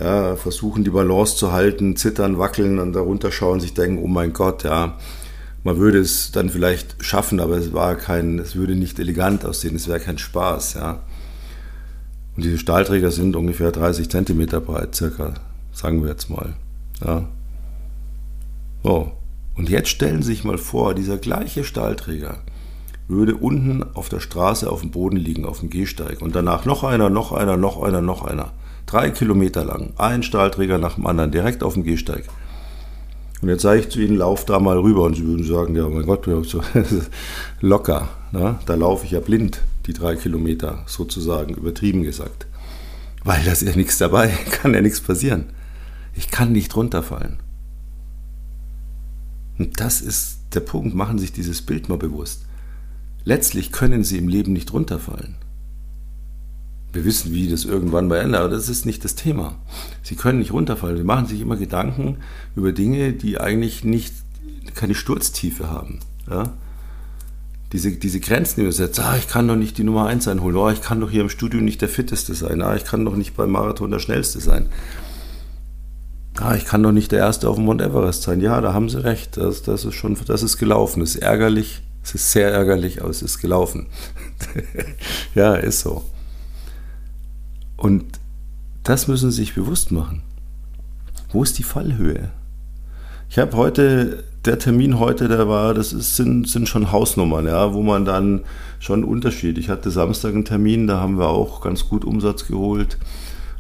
ja, 0.01 0.35
versuchen 0.35 0.83
die 0.83 0.91
Balance 0.91 1.37
zu 1.37 1.53
halten, 1.53 1.95
zittern, 1.95 2.39
wackeln 2.39 2.81
und 2.81 2.93
darunter 2.93 3.31
schauen, 3.31 3.61
sich 3.61 3.75
denken, 3.75 4.03
oh 4.03 4.09
mein 4.09 4.33
Gott, 4.33 4.65
ja, 4.65 4.99
man 5.63 5.79
würde 5.79 5.99
es 5.99 6.33
dann 6.33 6.51
vielleicht 6.51 7.05
schaffen, 7.05 7.39
aber 7.39 7.57
es 7.57 7.73
war 7.73 7.95
kein, 7.95 8.39
es 8.39 8.57
würde 8.57 8.75
nicht 8.75 8.99
elegant 8.99 9.45
aussehen, 9.45 9.77
es 9.77 9.89
wäre 9.89 10.01
kein 10.01 10.19
Spaß, 10.19 10.75
ja. 10.75 11.03
Und 12.37 12.45
diese 12.45 12.59
Stahlträger 12.59 13.11
sind 13.11 13.37
ungefähr 13.37 13.71
30 13.71 14.09
Zentimeter 14.09 14.61
breit, 14.61 14.95
circa 14.95 15.35
sagen 15.73 16.03
wir 16.03 16.11
jetzt 16.11 16.31
mal. 16.31 16.55
Ja. 17.05 17.29
So. 18.83 19.13
Und 19.57 19.69
jetzt 19.69 19.89
stellen 19.89 20.23
Sie 20.23 20.29
sich 20.29 20.45
mal 20.45 20.59
vor, 20.59 20.95
dieser 20.95 21.19
gleiche 21.19 21.65
Stahlträger 21.65 22.39
würde 23.11 23.35
unten 23.35 23.85
auf 23.95 24.09
der 24.09 24.21
Straße 24.21 24.71
auf 24.71 24.81
dem 24.81 24.91
Boden 24.91 25.17
liegen, 25.17 25.45
auf 25.45 25.61
dem 25.61 25.69
Gehsteig. 25.69 26.23
Und 26.23 26.35
danach 26.35 26.65
noch 26.65 26.85
einer, 26.85 27.11
noch 27.11 27.33
einer, 27.33 27.57
noch 27.57 27.83
einer, 27.83 28.01
noch 28.01 28.25
einer. 28.25 28.53
Drei 28.87 29.11
Kilometer 29.11 29.65
lang. 29.65 29.93
Ein 29.99 30.23
Stahlträger 30.23 30.79
nach 30.79 30.95
dem 30.95 31.07
anderen, 31.07 31.33
direkt 31.33 31.63
auf 31.63 31.75
dem 31.75 31.83
Gehsteig. 31.83 32.25
Und 33.43 33.49
jetzt 33.49 33.63
sage 33.63 33.81
ich 33.81 33.89
zu 33.89 34.01
Ihnen, 34.01 34.17
lauf 34.17 34.45
da 34.45 34.61
mal 34.61 34.79
rüber. 34.79 35.03
Und 35.03 35.17
Sie 35.17 35.27
würden 35.27 35.45
sagen, 35.45 35.75
ja, 35.75 35.89
mein 35.89 36.07
Gott, 36.07 36.27
locker. 37.61 38.09
Ne? 38.33 38.59
Da 38.67 38.75
laufe 38.75 39.05
ich 39.05 39.13
ja 39.13 39.21
blind, 39.21 39.61
die 39.87 39.93
drei 39.93 40.15
Kilometer 40.15 40.85
sozusagen, 40.87 41.55
übertrieben 41.55 42.03
gesagt. 42.03 42.47
Weil 43.25 43.43
da 43.45 43.53
ist 43.53 43.63
ja 43.63 43.75
nichts 43.75 43.99
dabei, 43.99 44.29
kann 44.51 44.73
ja 44.73 44.81
nichts 44.81 45.01
passieren. 45.01 45.47
Ich 46.15 46.31
kann 46.31 46.53
nicht 46.53 46.75
runterfallen. 46.77 47.39
Und 49.59 49.79
das 49.79 50.01
ist 50.01 50.39
der 50.55 50.61
Punkt, 50.61 50.95
machen 50.95 51.19
Sie 51.19 51.27
sich 51.27 51.33
dieses 51.33 51.63
Bild 51.63 51.89
mal 51.89 51.99
bewusst. 51.99 52.47
Letztlich 53.25 53.73
können 53.73 54.05
Sie 54.05 54.19
im 54.19 54.29
Leben 54.29 54.53
nicht 54.53 54.73
runterfallen. 54.73 55.37
Wir 56.93 57.05
wissen, 57.05 57.33
wie 57.33 57.49
das 57.49 57.65
irgendwann 57.65 58.09
mal 58.09 58.17
endet, 58.17 58.41
aber 58.41 58.49
das 58.49 58.69
ist 58.69 58.85
nicht 58.85 59.05
das 59.05 59.15
Thema. 59.15 59.57
Sie 60.03 60.17
können 60.17 60.41
nicht 60.41 60.53
runterfallen. 60.53 60.97
Sie 60.97 61.05
machen 61.05 61.27
sich 61.27 61.41
immer 61.41 61.57
Gedanken 61.57 62.17
über 62.57 62.73
Dinge, 62.73 63.13
die 63.13 63.39
eigentlich 63.39 63.85
nicht, 63.85 64.15
keine 64.75 64.95
Sturztiefe 64.95 65.71
haben. 65.71 66.01
Ja? 66.29 66.55
Diese, 67.73 67.93
diese 67.93 68.19
Grenzen, 68.19 68.57
die 68.57 68.63
man 68.63 68.73
setzt, 68.73 68.99
ah, 68.99 69.17
ich 69.17 69.29
kann 69.29 69.47
doch 69.47 69.57
nicht 69.57 69.79
die 69.79 69.85
Nummer 69.85 70.07
1 70.07 70.27
einholen, 70.27 70.57
oh, 70.57 70.71
ich 70.71 70.81
kann 70.81 71.01
doch 71.01 71.11
hier 71.11 71.21
im 71.21 71.29
Studio 71.29 71.61
nicht 71.61 71.83
der 71.83 71.89
Fitteste 71.89 72.35
sein, 72.35 72.63
ah, 72.63 72.75
ich 72.75 72.85
kann 72.85 73.05
doch 73.05 73.15
nicht 73.15 73.37
beim 73.37 73.51
Marathon 73.51 73.93
der 73.93 74.01
Schnellste 74.01 74.41
sein 74.41 74.67
ah, 76.39 76.55
ich 76.55 76.65
kann 76.65 76.83
doch 76.83 76.93
nicht 76.93 77.13
der 77.13 77.21
Erste 77.21 77.49
auf 77.49 77.57
dem 77.57 77.65
Mount 77.65 77.83
Everest 77.83 78.23
sein. 78.23 78.41
Ja, 78.41 78.61
da 78.61 78.73
haben 78.73 78.89
Sie 78.89 79.03
recht. 79.03 79.37
Das, 79.37 79.63
das 79.63 79.85
ist 79.85 79.95
schon, 79.95 80.17
das 80.27 80.43
ist 80.43 80.59
gelaufen. 80.59 81.01
Das 81.01 81.11
ist 81.11 81.23
ärgerlich. 81.23 81.83
Es 82.03 82.15
ist 82.15 82.33
sehr 82.33 82.51
ärgerlich, 82.51 83.03
aber 83.03 83.11
es 83.11 83.23
ist 83.23 83.41
gelaufen. 83.41 83.87
ja, 85.35 85.55
ist 85.55 85.81
so. 85.81 86.05
Und 87.77 88.05
das 88.85 89.09
müssen 89.09 89.31
Sie 89.31 89.39
sich 89.39 89.55
bewusst 89.55 89.93
machen. 89.93 90.23
Wo 91.33 91.43
ist 91.43 91.59
die 91.59 91.63
Fallhöhe? 91.63 92.31
Ich 93.29 93.39
habe 93.39 93.57
heute, 93.57 94.25
der 94.45 94.59
Termin 94.59 94.99
heute, 94.99 95.29
der 95.29 95.47
war, 95.49 95.75
das 95.75 95.93
ist, 95.93 96.17
sind, 96.17 96.49
sind 96.49 96.69
schon 96.69 96.91
Hausnummern, 96.91 97.47
ja, 97.47 97.73
wo 97.75 97.83
man 97.83 98.05
dann 98.05 98.41
schon 98.81 99.05
Unterschied. 99.05 99.59
Ich 99.59 99.69
hatte 99.69 99.91
Samstag 99.91 100.35
einen 100.35 100.45
Termin, 100.45 100.87
da 100.87 101.01
haben 101.01 101.19
wir 101.19 101.29
auch 101.29 101.61
ganz 101.61 101.89
gut 101.89 102.05
Umsatz 102.05 102.47
geholt. 102.47 102.99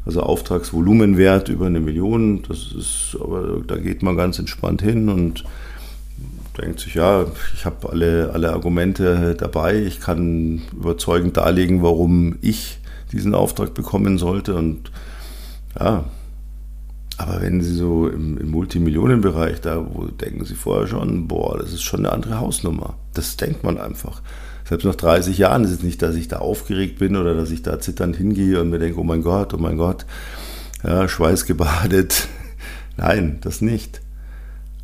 Also 0.07 0.23
Auftragsvolumenwert 0.23 1.49
über 1.49 1.67
eine 1.67 1.81
Million, 1.81 2.43
das 2.49 2.73
ist, 2.73 3.17
aber 3.21 3.61
da 3.67 3.77
geht 3.77 4.03
man 4.03 4.17
ganz 4.17 4.39
entspannt 4.39 4.83
hin 4.83 5.09
und 5.09 5.45
denkt 6.59 6.81
sich, 6.81 6.95
ja, 6.95 7.27
ich 7.55 7.65
habe 7.65 7.91
alle, 7.91 8.31
alle 8.33 8.53
Argumente 8.53 9.35
dabei, 9.39 9.77
ich 9.77 10.01
kann 10.01 10.63
überzeugend 10.73 11.37
darlegen, 11.37 11.83
warum 11.83 12.37
ich 12.41 12.79
diesen 13.13 13.35
Auftrag 13.35 13.75
bekommen 13.75 14.19
sollte 14.19 14.55
und 14.55 14.91
ja, 15.79 16.05
aber 17.21 17.43
wenn 17.43 17.61
Sie 17.61 17.75
so 17.75 18.09
im, 18.09 18.39
im 18.39 18.51
Multimillionenbereich, 18.51 19.61
da 19.61 19.85
wo 19.93 20.07
denken 20.07 20.47
Sie 20.47 20.55
vorher 20.55 20.87
schon, 20.87 21.29
boah, 21.29 21.59
das 21.59 21.73
ist 21.75 21.83
schon 21.83 22.01
eine 22.01 22.13
andere 22.13 22.41
Hausnummer. 22.41 22.95
Das 23.13 23.37
denkt 23.37 23.63
man 23.63 23.77
einfach 23.77 24.23
selbst 24.71 24.85
nach 24.85 24.95
30 24.95 25.37
Jahren 25.37 25.65
ist 25.65 25.73
es 25.73 25.83
nicht, 25.83 26.01
dass 26.01 26.15
ich 26.15 26.29
da 26.29 26.39
aufgeregt 26.39 27.01
bin 27.01 27.17
oder 27.17 27.35
dass 27.35 27.51
ich 27.51 27.63
da 27.63 27.81
zitternd 27.81 28.15
hingehe 28.15 28.61
und 28.61 28.71
mir 28.71 28.79
denke, 28.79 29.01
oh 29.01 29.05
mein 29.05 29.21
Gott, 29.21 29.53
oh 29.53 29.59
mein 29.59 29.77
Gott, 29.77 30.07
ja, 30.85 31.09
schweißgebadet. 31.09 32.29
Nein, 32.97 33.39
das 33.41 33.63
nicht. 33.63 34.01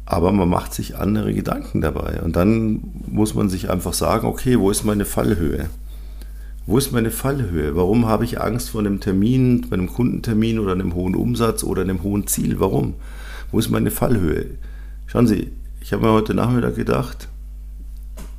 Aber 0.05 0.33
man 0.33 0.49
macht 0.49 0.75
sich 0.75 0.96
andere 0.96 1.33
Gedanken 1.33 1.83
dabei. 1.83 2.20
Und 2.20 2.35
dann 2.35 2.81
muss 3.07 3.37
man 3.37 3.49
sich 3.49 3.70
einfach 3.70 3.92
sagen, 3.92 4.27
okay, 4.27 4.59
wo 4.59 4.72
ist 4.72 4.83
meine 4.83 5.05
Fallhöhe? 5.05 5.66
Wo 6.66 6.79
ist 6.79 6.90
meine 6.90 7.12
Fallhöhe? 7.12 7.77
Warum 7.77 8.07
habe 8.07 8.25
ich 8.25 8.40
Angst 8.40 8.70
vor 8.70 8.81
einem 8.81 8.99
Termin, 8.99 9.68
bei 9.70 9.75
einem 9.75 9.87
Kundentermin 9.87 10.59
oder 10.59 10.72
einem 10.72 10.96
hohen 10.96 11.14
Umsatz 11.14 11.62
oder 11.62 11.83
einem 11.83 12.03
hohen 12.03 12.27
Ziel? 12.27 12.59
Warum? 12.59 12.94
Wo 13.53 13.61
ist 13.61 13.70
meine 13.70 13.92
Fallhöhe? 13.92 14.46
Schauen 15.07 15.29
Sie, 15.29 15.53
ich 15.81 15.92
habe 15.92 16.05
mir 16.05 16.12
heute 16.12 16.35
Nachmittag 16.35 16.75
gedacht, 16.75 17.29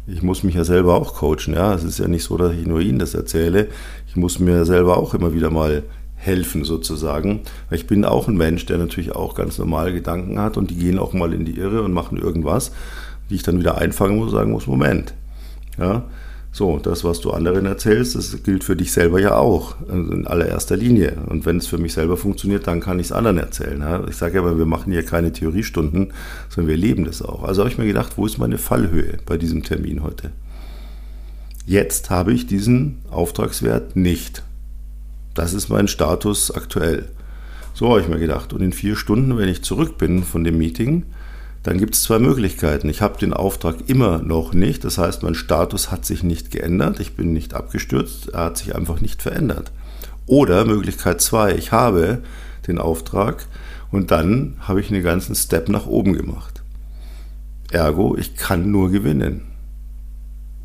ich 0.08 0.24
muss 0.24 0.44
mich 0.44 0.56
ja 0.56 0.64
selber 0.64 0.96
auch 0.96 1.16
coachen. 1.16 1.54
Ja, 1.54 1.74
es 1.74 1.84
ist 1.84 2.00
ja 2.00 2.08
nicht 2.08 2.24
so, 2.24 2.38
dass 2.38 2.54
ich 2.54 2.66
nur 2.66 2.80
Ihnen 2.80 3.00
das 3.00 3.14
erzähle. 3.14 3.68
Ich 4.08 4.16
muss 4.16 4.40
mir 4.40 4.64
selber 4.66 4.98
auch 4.98 5.14
immer 5.14 5.34
wieder 5.34 5.50
mal 5.50 5.84
helfen 6.16 6.64
sozusagen. 6.64 7.42
Weil 7.70 7.80
ich 7.80 7.88
bin 7.88 8.06
auch 8.06 8.28
ein 8.28 8.38
Mensch, 8.38 8.66
der 8.66 8.78
natürlich 8.78 9.14
auch 9.14 9.36
ganz 9.36 9.58
normal 9.58 9.92
Gedanken 9.92 10.40
hat 10.40 10.56
und 10.56 10.72
die 10.72 10.76
gehen 10.76 10.98
auch 10.98 11.14
mal 11.14 11.34
in 11.34 11.44
die 11.44 11.58
Irre 11.58 11.84
und 11.84 11.92
machen 11.92 12.18
irgendwas, 12.18 12.72
die 13.30 13.36
ich 13.36 13.44
dann 13.44 13.60
wieder 13.60 13.78
einfangen 13.78 14.16
muss 14.16 14.28
und 14.28 14.38
sagen 14.38 14.52
muss, 14.52 14.66
Moment. 14.66 15.14
Ja, 15.78 16.06
so, 16.58 16.80
das, 16.80 17.04
was 17.04 17.22
du 17.22 17.32
anderen 17.32 17.68
erzählst, 17.68 18.16
das 18.16 18.42
gilt 18.42 18.64
für 18.64 18.76
dich 18.76 18.92
selber 18.92 19.22
ja 19.22 19.36
auch, 19.36 19.76
also 19.88 20.12
in 20.12 20.26
allererster 20.26 20.76
Linie. 20.76 21.18
Und 21.28 21.46
wenn 21.46 21.58
es 21.58 21.68
für 21.68 21.78
mich 21.78 21.94
selber 21.94 22.18
funktioniert, 22.18 22.66
dann 22.66 22.80
kann 22.80 23.00
ich 23.00 23.08
es 23.08 23.12
anderen 23.12 23.38
erzählen. 23.38 23.80
Ja? 23.80 24.04
Ich 24.08 24.16
sage 24.16 24.36
ja, 24.36 24.42
aber 24.42 24.58
wir 24.58 24.66
machen 24.66 24.92
hier 24.92 25.04
keine 25.04 25.32
Theoriestunden, 25.32 26.14
sondern 26.50 26.70
wir 26.70 26.78
leben 26.78 27.06
das 27.06 27.22
auch. 27.22 27.44
Also 27.44 27.62
habe 27.62 27.70
ich 27.70 27.78
mir 27.78 27.86
gedacht, 27.86 28.14
wo 28.18 28.26
ist 28.26 28.40
meine 28.40 28.58
Fallhöhe 28.58 29.18
bei 29.28 29.38
diesem 29.38 29.62
Termin 29.62 30.02
heute? 30.02 30.32
Jetzt 31.68 32.10
habe 32.10 32.34
ich 32.34 32.48
diesen 32.48 32.98
Auftragswert 33.12 33.96
nicht. 33.96 34.42
Das 35.36 35.54
ist 35.54 35.70
mein 35.70 35.88
Status 35.88 36.50
aktuell. 36.50 37.06
So 37.76 37.90
habe 37.90 38.02
ich 38.02 38.08
mir 38.08 38.18
gedacht. 38.18 38.52
Und 38.52 38.62
in 38.62 38.74
vier 38.74 38.96
Stunden, 38.96 39.38
wenn 39.38 39.50
ich 39.50 39.62
zurück 39.62 40.00
bin 40.00 40.24
von 40.24 40.44
dem 40.44 40.58
Meeting, 40.58 41.04
dann 41.64 41.78
gibt 41.78 41.96
es 41.96 42.04
zwei 42.04 42.20
Möglichkeiten. 42.20 42.90
Ich 42.90 43.02
habe 43.02 43.20
den 43.20 43.34
Auftrag 43.34 43.76
immer 43.88 44.20
noch 44.20 44.54
nicht. 44.54 44.84
Das 44.84 44.98
heißt, 44.98 45.24
mein 45.24 45.36
Status 45.36 45.92
hat 45.92 46.06
sich 46.06 46.24
nicht 46.24 46.52
geändert. 46.52 47.00
Ich 47.00 47.16
bin 47.16 47.34
nicht 47.34 47.54
abgestürzt. 47.54 48.30
Er 48.30 48.46
hat 48.46 48.58
sich 48.58 48.76
einfach 48.76 49.02
nicht 49.02 49.22
verändert. 49.22 49.72
Oder 50.28 50.66
Möglichkeit 50.66 51.22
zwei, 51.22 51.56
ich 51.56 51.72
habe 51.72 52.22
den 52.68 52.80
Auftrag 52.80 53.48
und 53.92 54.12
dann 54.12 54.58
habe 54.60 54.82
ich 54.82 54.92
einen 54.92 55.04
ganzen 55.04 55.36
Step 55.36 55.70
nach 55.70 55.88
oben 55.88 56.14
gemacht. 56.14 56.64
Ergo, 57.72 58.18
ich 58.18 58.36
kann 58.36 58.70
nur 58.70 58.92
gewinnen. 58.92 59.46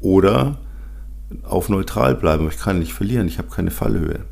Oder 0.00 0.58
auf 1.44 1.68
neutral 1.68 2.16
bleiben, 2.16 2.48
ich 2.48 2.58
kann 2.58 2.80
nicht 2.80 2.92
verlieren, 2.92 3.28
ich 3.28 3.38
habe 3.38 3.48
keine 3.48 3.70
Fallhöhe. 3.70 4.24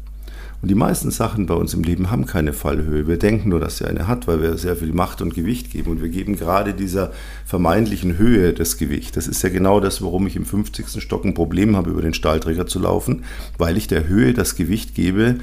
Und 0.63 0.69
die 0.69 0.75
meisten 0.75 1.11
Sachen 1.11 1.47
bei 1.47 1.55
uns 1.55 1.73
im 1.73 1.83
Leben 1.83 2.11
haben 2.11 2.27
keine 2.27 2.53
Fallhöhe. 2.53 3.07
Wir 3.07 3.17
denken 3.17 3.49
nur, 3.49 3.61
dass 3.61 3.79
sie 3.79 3.87
eine 3.87 4.07
hat, 4.07 4.29
weil 4.29 4.43
wir 4.43 4.59
sehr 4.59 4.77
viel 4.77 4.93
Macht 4.93 5.23
und 5.23 5.35
Gewicht 5.35 5.71
geben. 5.71 5.91
Und 5.91 6.03
wir 6.03 6.11
geben 6.11 6.37
gerade 6.37 6.75
dieser 6.75 7.13
vermeintlichen 7.47 8.19
Höhe 8.19 8.53
das 8.53 8.77
Gewicht. 8.77 9.17
Das 9.17 9.27
ist 9.27 9.43
ja 9.43 9.49
genau 9.49 9.81
das, 9.81 10.03
warum 10.03 10.27
ich 10.27 10.37
im 10.37 10.45
50. 10.45 11.03
Stock 11.03 11.25
ein 11.25 11.33
Problem 11.33 11.77
habe, 11.77 11.91
über 11.91 12.03
den 12.03 12.13
Stahlträger 12.13 12.67
zu 12.67 12.79
laufen, 12.79 13.25
weil 13.57 13.79
ich 13.79 13.89
der 13.89 14.07
Höhe 14.07 14.35
das 14.35 14.55
Gewicht 14.55 14.95
gebe, 14.95 15.37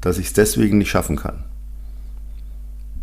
dass 0.00 0.18
ich 0.18 0.26
es 0.26 0.32
deswegen 0.32 0.78
nicht 0.78 0.90
schaffen 0.90 1.14
kann. 1.14 1.44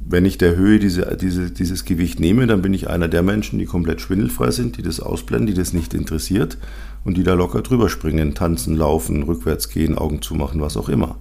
Wenn 0.01 0.25
ich 0.25 0.37
der 0.37 0.57
Höhe 0.57 0.79
diese, 0.79 1.15
diese, 1.15 1.51
dieses 1.51 1.85
Gewicht 1.85 2.19
nehme, 2.19 2.47
dann 2.47 2.61
bin 2.61 2.73
ich 2.73 2.89
einer 2.89 3.07
der 3.07 3.23
Menschen, 3.23 3.59
die 3.59 3.65
komplett 3.65 4.01
schwindelfrei 4.01 4.51
sind, 4.51 4.75
die 4.77 4.81
das 4.81 4.99
ausblenden, 4.99 5.47
die 5.47 5.53
das 5.53 5.71
nicht 5.71 5.93
interessiert 5.93 6.57
und 7.05 7.15
die 7.15 7.23
da 7.23 7.35
locker 7.35 7.61
drüber 7.61 7.87
springen, 7.87 8.33
tanzen, 8.33 8.75
laufen, 8.75 9.23
rückwärts 9.23 9.69
gehen, 9.69 9.97
Augen 9.97 10.21
zumachen, 10.21 10.61
was 10.61 10.75
auch 10.75 10.89
immer. 10.89 11.15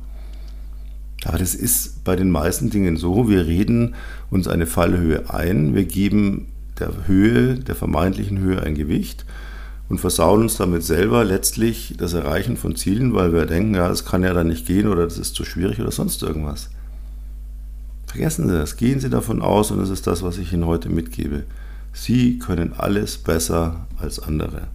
Aber 1.28 1.36
das 1.36 1.54
ist 1.54 2.04
bei 2.04 2.16
den 2.16 2.30
meisten 2.30 2.70
Dingen 2.70 2.96
so, 2.96 3.28
wir 3.28 3.46
reden 3.46 3.94
uns 4.30 4.48
eine 4.48 4.66
Fallhöhe 4.66 5.28
ein, 5.28 5.74
wir 5.74 5.84
geben 5.84 6.46
der 6.78 7.06
Höhe, 7.06 7.56
der 7.56 7.74
vermeintlichen 7.74 8.38
Höhe 8.38 8.62
ein 8.62 8.74
Gewicht 8.74 9.26
und 9.90 9.98
versauen 9.98 10.40
uns 10.40 10.56
damit 10.56 10.84
selber 10.84 11.26
letztlich 11.26 11.94
das 11.98 12.14
Erreichen 12.14 12.56
von 12.56 12.76
Zielen, 12.76 13.12
weil 13.12 13.34
wir 13.34 13.44
denken, 13.44 13.74
ja, 13.74 13.90
es 13.90 14.06
kann 14.06 14.22
ja 14.22 14.32
dann 14.32 14.46
nicht 14.46 14.66
gehen 14.66 14.88
oder 14.88 15.04
das 15.04 15.18
ist 15.18 15.34
zu 15.34 15.44
schwierig 15.44 15.78
oder 15.80 15.90
sonst 15.90 16.22
irgendwas. 16.22 16.70
Vergessen 18.06 18.48
Sie 18.48 18.54
das, 18.54 18.78
gehen 18.78 18.98
Sie 18.98 19.10
davon 19.10 19.42
aus 19.42 19.70
und 19.70 19.80
das 19.80 19.90
ist 19.90 20.06
das, 20.06 20.22
was 20.22 20.38
ich 20.38 20.54
Ihnen 20.54 20.64
heute 20.64 20.88
mitgebe. 20.88 21.44
Sie 21.92 22.38
können 22.38 22.72
alles 22.72 23.18
besser 23.18 23.86
als 23.98 24.18
andere. 24.18 24.68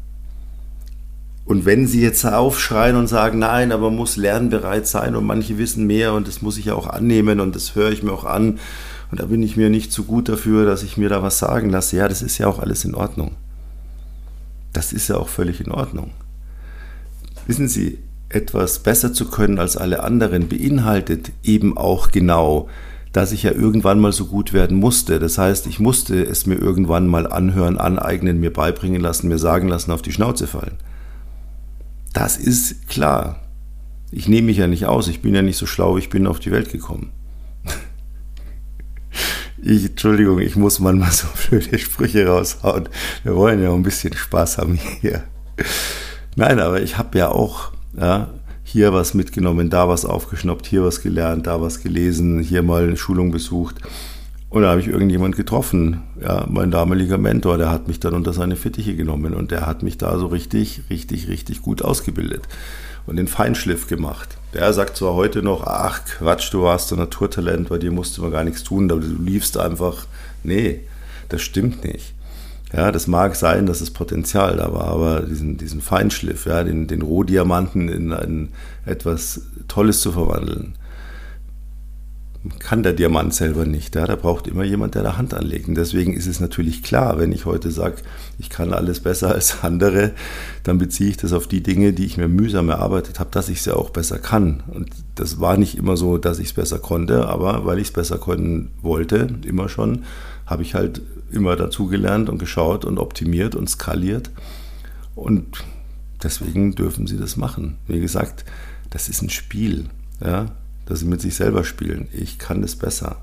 Und 1.45 1.65
wenn 1.65 1.87
sie 1.87 2.01
jetzt 2.01 2.25
aufschreien 2.25 2.95
und 2.95 3.07
sagen, 3.07 3.39
nein, 3.39 3.71
aber 3.71 3.89
man 3.89 3.97
muss 3.97 4.15
lernbereit 4.15 4.87
sein 4.87 5.15
und 5.15 5.25
manche 5.25 5.57
wissen 5.57 5.85
mehr 5.85 6.13
und 6.13 6.27
das 6.27 6.41
muss 6.41 6.57
ich 6.57 6.65
ja 6.65 6.75
auch 6.75 6.87
annehmen 6.87 7.41
und 7.41 7.55
das 7.55 7.75
höre 7.75 7.91
ich 7.91 8.01
mir 8.01 8.13
auch 8.13 8.23
an 8.23 8.59
und 9.11 9.19
da 9.19 9.25
bin 9.25 9.43
ich 9.43 9.57
mir 9.57 9.69
nicht 9.69 9.91
so 9.91 10.03
gut 10.03 10.29
dafür, 10.29 10.65
dass 10.65 10.83
ich 10.83 10.97
mir 10.97 11.09
da 11.09 11.21
was 11.21 11.39
sagen 11.39 11.69
lasse, 11.69 11.97
ja, 11.97 12.07
das 12.07 12.21
ist 12.21 12.37
ja 12.37 12.47
auch 12.47 12.59
alles 12.59 12.85
in 12.85 12.95
Ordnung. 12.95 13.35
Das 14.71 14.93
ist 14.93 15.09
ja 15.09 15.17
auch 15.17 15.27
völlig 15.27 15.59
in 15.59 15.71
Ordnung. 15.71 16.11
Wissen 17.45 17.67
Sie, 17.67 17.99
etwas 18.29 18.79
besser 18.79 19.13
zu 19.13 19.29
können 19.29 19.59
als 19.59 19.77
alle 19.77 20.01
anderen 20.01 20.47
beinhaltet 20.47 21.31
eben 21.43 21.77
auch 21.77 22.11
genau, 22.11 22.69
dass 23.11 23.31
ich 23.31 23.43
ja 23.43 23.51
irgendwann 23.51 23.99
mal 23.99 24.13
so 24.13 24.25
gut 24.25 24.53
werden 24.53 24.77
musste. 24.77 25.19
Das 25.19 25.37
heißt, 25.37 25.67
ich 25.67 25.79
musste 25.79 26.23
es 26.23 26.47
mir 26.47 26.55
irgendwann 26.55 27.05
mal 27.05 27.27
anhören, 27.27 27.77
aneignen, 27.77 28.39
mir 28.39 28.51
beibringen 28.51 29.01
lassen, 29.01 29.27
mir 29.27 29.37
sagen 29.37 29.67
lassen, 29.67 29.91
auf 29.91 30.01
die 30.01 30.11
Schnauze 30.11 30.47
fallen. 30.47 30.77
Das 32.13 32.37
ist 32.37 32.87
klar. 32.87 33.39
Ich 34.11 34.27
nehme 34.27 34.45
mich 34.45 34.57
ja 34.57 34.67
nicht 34.67 34.85
aus. 34.85 35.07
Ich 35.07 35.21
bin 35.21 35.33
ja 35.33 35.41
nicht 35.41 35.57
so 35.57 35.65
schlau, 35.65 35.97
ich 35.97 36.09
bin 36.09 36.27
auf 36.27 36.39
die 36.39 36.51
Welt 36.51 36.71
gekommen. 36.71 37.11
Ich, 39.65 39.85
Entschuldigung, 39.85 40.39
ich 40.39 40.57
muss 40.57 40.79
manchmal 40.79 41.11
so 41.11 41.25
blöde 41.49 41.79
Sprüche 41.79 42.27
raushauen. 42.27 42.89
Wir 43.23 43.33
wollen 43.33 43.63
ja 43.63 43.69
auch 43.69 43.75
ein 43.75 43.83
bisschen 43.83 44.13
Spaß 44.13 44.57
haben 44.57 44.77
hier. 44.99 45.23
Nein, 46.35 46.59
aber 46.59 46.81
ich 46.81 46.97
habe 46.97 47.17
ja 47.17 47.29
auch 47.29 47.71
ja, 47.97 48.27
hier 48.63 48.91
was 48.91 49.13
mitgenommen, 49.13 49.69
da 49.69 49.87
was 49.87 50.03
aufgeschnappt, 50.03 50.65
hier 50.65 50.83
was 50.83 51.01
gelernt, 51.01 51.47
da 51.47 51.61
was 51.61 51.81
gelesen, 51.81 52.39
hier 52.39 52.61
mal 52.61 52.83
eine 52.83 52.97
Schulung 52.97 53.31
besucht. 53.31 53.77
Und 54.53 54.61
da 54.61 54.69
habe 54.69 54.81
ich 54.81 54.87
irgendjemand 54.87 55.35
getroffen, 55.35 56.03
ja, 56.21 56.45
mein 56.47 56.69
damaliger 56.69 57.17
Mentor, 57.17 57.57
der 57.57 57.71
hat 57.71 57.87
mich 57.87 57.99
dann 57.99 58.13
unter 58.13 58.33
seine 58.33 58.55
Fittiche 58.55 58.95
genommen 58.95 59.33
und 59.33 59.49
der 59.49 59.65
hat 59.65 59.81
mich 59.81 59.97
da 59.97 60.19
so 60.19 60.27
richtig, 60.27 60.83
richtig, 60.91 61.27
richtig 61.27 61.63
gut 61.63 61.81
ausgebildet 61.81 62.43
und 63.07 63.15
den 63.15 63.27
Feinschliff 63.27 63.87
gemacht. 63.87 64.37
Der 64.53 64.71
sagt 64.71 64.97
zwar 64.97 65.15
heute 65.15 65.41
noch, 65.41 65.65
ach 65.65 66.05
Quatsch, 66.05 66.53
du 66.53 66.61
warst 66.61 66.93
ein 66.93 66.99
Naturtalent, 66.99 67.69
bei 67.69 67.79
dir 67.79 67.91
musste 67.91 68.21
man 68.21 68.29
gar 68.29 68.43
nichts 68.43 68.63
tun, 68.63 68.91
aber 68.91 69.01
du 69.01 69.07
liefst 69.23 69.57
einfach. 69.57 70.05
Nee, 70.43 70.81
das 71.29 71.41
stimmt 71.41 71.83
nicht. 71.83 72.13
Ja, 72.71 72.91
das 72.91 73.07
mag 73.07 73.35
sein, 73.35 73.65
dass 73.65 73.79
das 73.79 73.89
Potenzial 73.89 74.57
da 74.57 74.71
war, 74.71 74.85
aber 74.85 75.21
diesen, 75.21 75.57
diesen 75.57 75.81
Feinschliff, 75.81 76.45
ja, 76.45 76.63
den, 76.63 76.85
den 76.85 77.01
Rohdiamanten 77.01 77.89
in 77.89 78.13
ein, 78.13 78.49
etwas 78.85 79.47
Tolles 79.67 80.01
zu 80.01 80.11
verwandeln, 80.11 80.75
kann 82.59 82.83
der 82.83 82.93
Diamant 82.93 83.33
selber 83.33 83.65
nicht. 83.65 83.95
Ja? 83.95 84.05
Da 84.05 84.15
braucht 84.15 84.47
immer 84.47 84.63
jemand, 84.63 84.95
der 84.95 85.03
da 85.03 85.17
Hand 85.17 85.33
anlegt. 85.33 85.67
Und 85.67 85.75
deswegen 85.75 86.13
ist 86.13 86.27
es 86.27 86.39
natürlich 86.39 86.83
klar, 86.83 87.17
wenn 87.17 87.31
ich 87.31 87.45
heute 87.45 87.71
sage, 87.71 87.97
ich 88.37 88.49
kann 88.49 88.73
alles 88.73 88.99
besser 88.99 89.31
als 89.31 89.63
andere, 89.63 90.11
dann 90.63 90.77
beziehe 90.77 91.09
ich 91.09 91.17
das 91.17 91.31
auf 91.31 91.47
die 91.47 91.63
Dinge, 91.63 91.93
die 91.93 92.05
ich 92.05 92.17
mir 92.17 92.27
mühsam 92.27 92.69
erarbeitet 92.69 93.19
habe, 93.19 93.29
dass 93.31 93.49
ich 93.49 93.61
sie 93.61 93.75
auch 93.75 93.91
besser 93.91 94.19
kann. 94.19 94.63
Und 94.67 94.89
das 95.15 95.39
war 95.39 95.57
nicht 95.57 95.77
immer 95.77 95.95
so, 95.95 96.17
dass 96.17 96.39
ich 96.39 96.47
es 96.47 96.53
besser 96.53 96.79
konnte, 96.79 97.27
aber 97.27 97.65
weil 97.65 97.79
ich 97.79 97.87
es 97.87 97.93
besser 97.93 98.17
können 98.17 98.71
wollte, 98.81 99.29
immer 99.45 99.69
schon, 99.69 100.03
habe 100.45 100.63
ich 100.63 100.75
halt 100.75 101.01
immer 101.31 101.55
dazugelernt 101.55 102.29
und 102.29 102.37
geschaut 102.37 102.83
und 102.83 102.99
optimiert 102.99 103.55
und 103.55 103.69
skaliert. 103.69 104.31
Und 105.15 105.63
deswegen 106.21 106.75
dürfen 106.75 107.07
sie 107.07 107.17
das 107.17 107.37
machen. 107.37 107.77
Wie 107.87 108.01
gesagt, 108.01 108.43
das 108.89 109.07
ist 109.07 109.21
ein 109.21 109.29
Spiel. 109.29 109.85
Ja? 110.23 110.47
Dass 110.85 110.99
sie 110.99 111.05
mit 111.05 111.21
sich 111.21 111.35
selber 111.35 111.63
spielen. 111.63 112.07
Ich 112.13 112.39
kann 112.39 112.61
das 112.61 112.75
besser. 112.75 113.17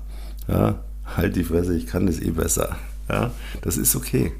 Ja, 0.47 0.79
halt 1.15 1.35
die 1.35 1.43
Fresse, 1.43 1.75
ich 1.75 1.87
kann 1.87 2.05
das 2.05 2.19
eh 2.19 2.31
besser. 2.31 2.77
Ja, 3.09 3.31
das 3.61 3.77
ist 3.77 3.95
okay. 3.95 4.31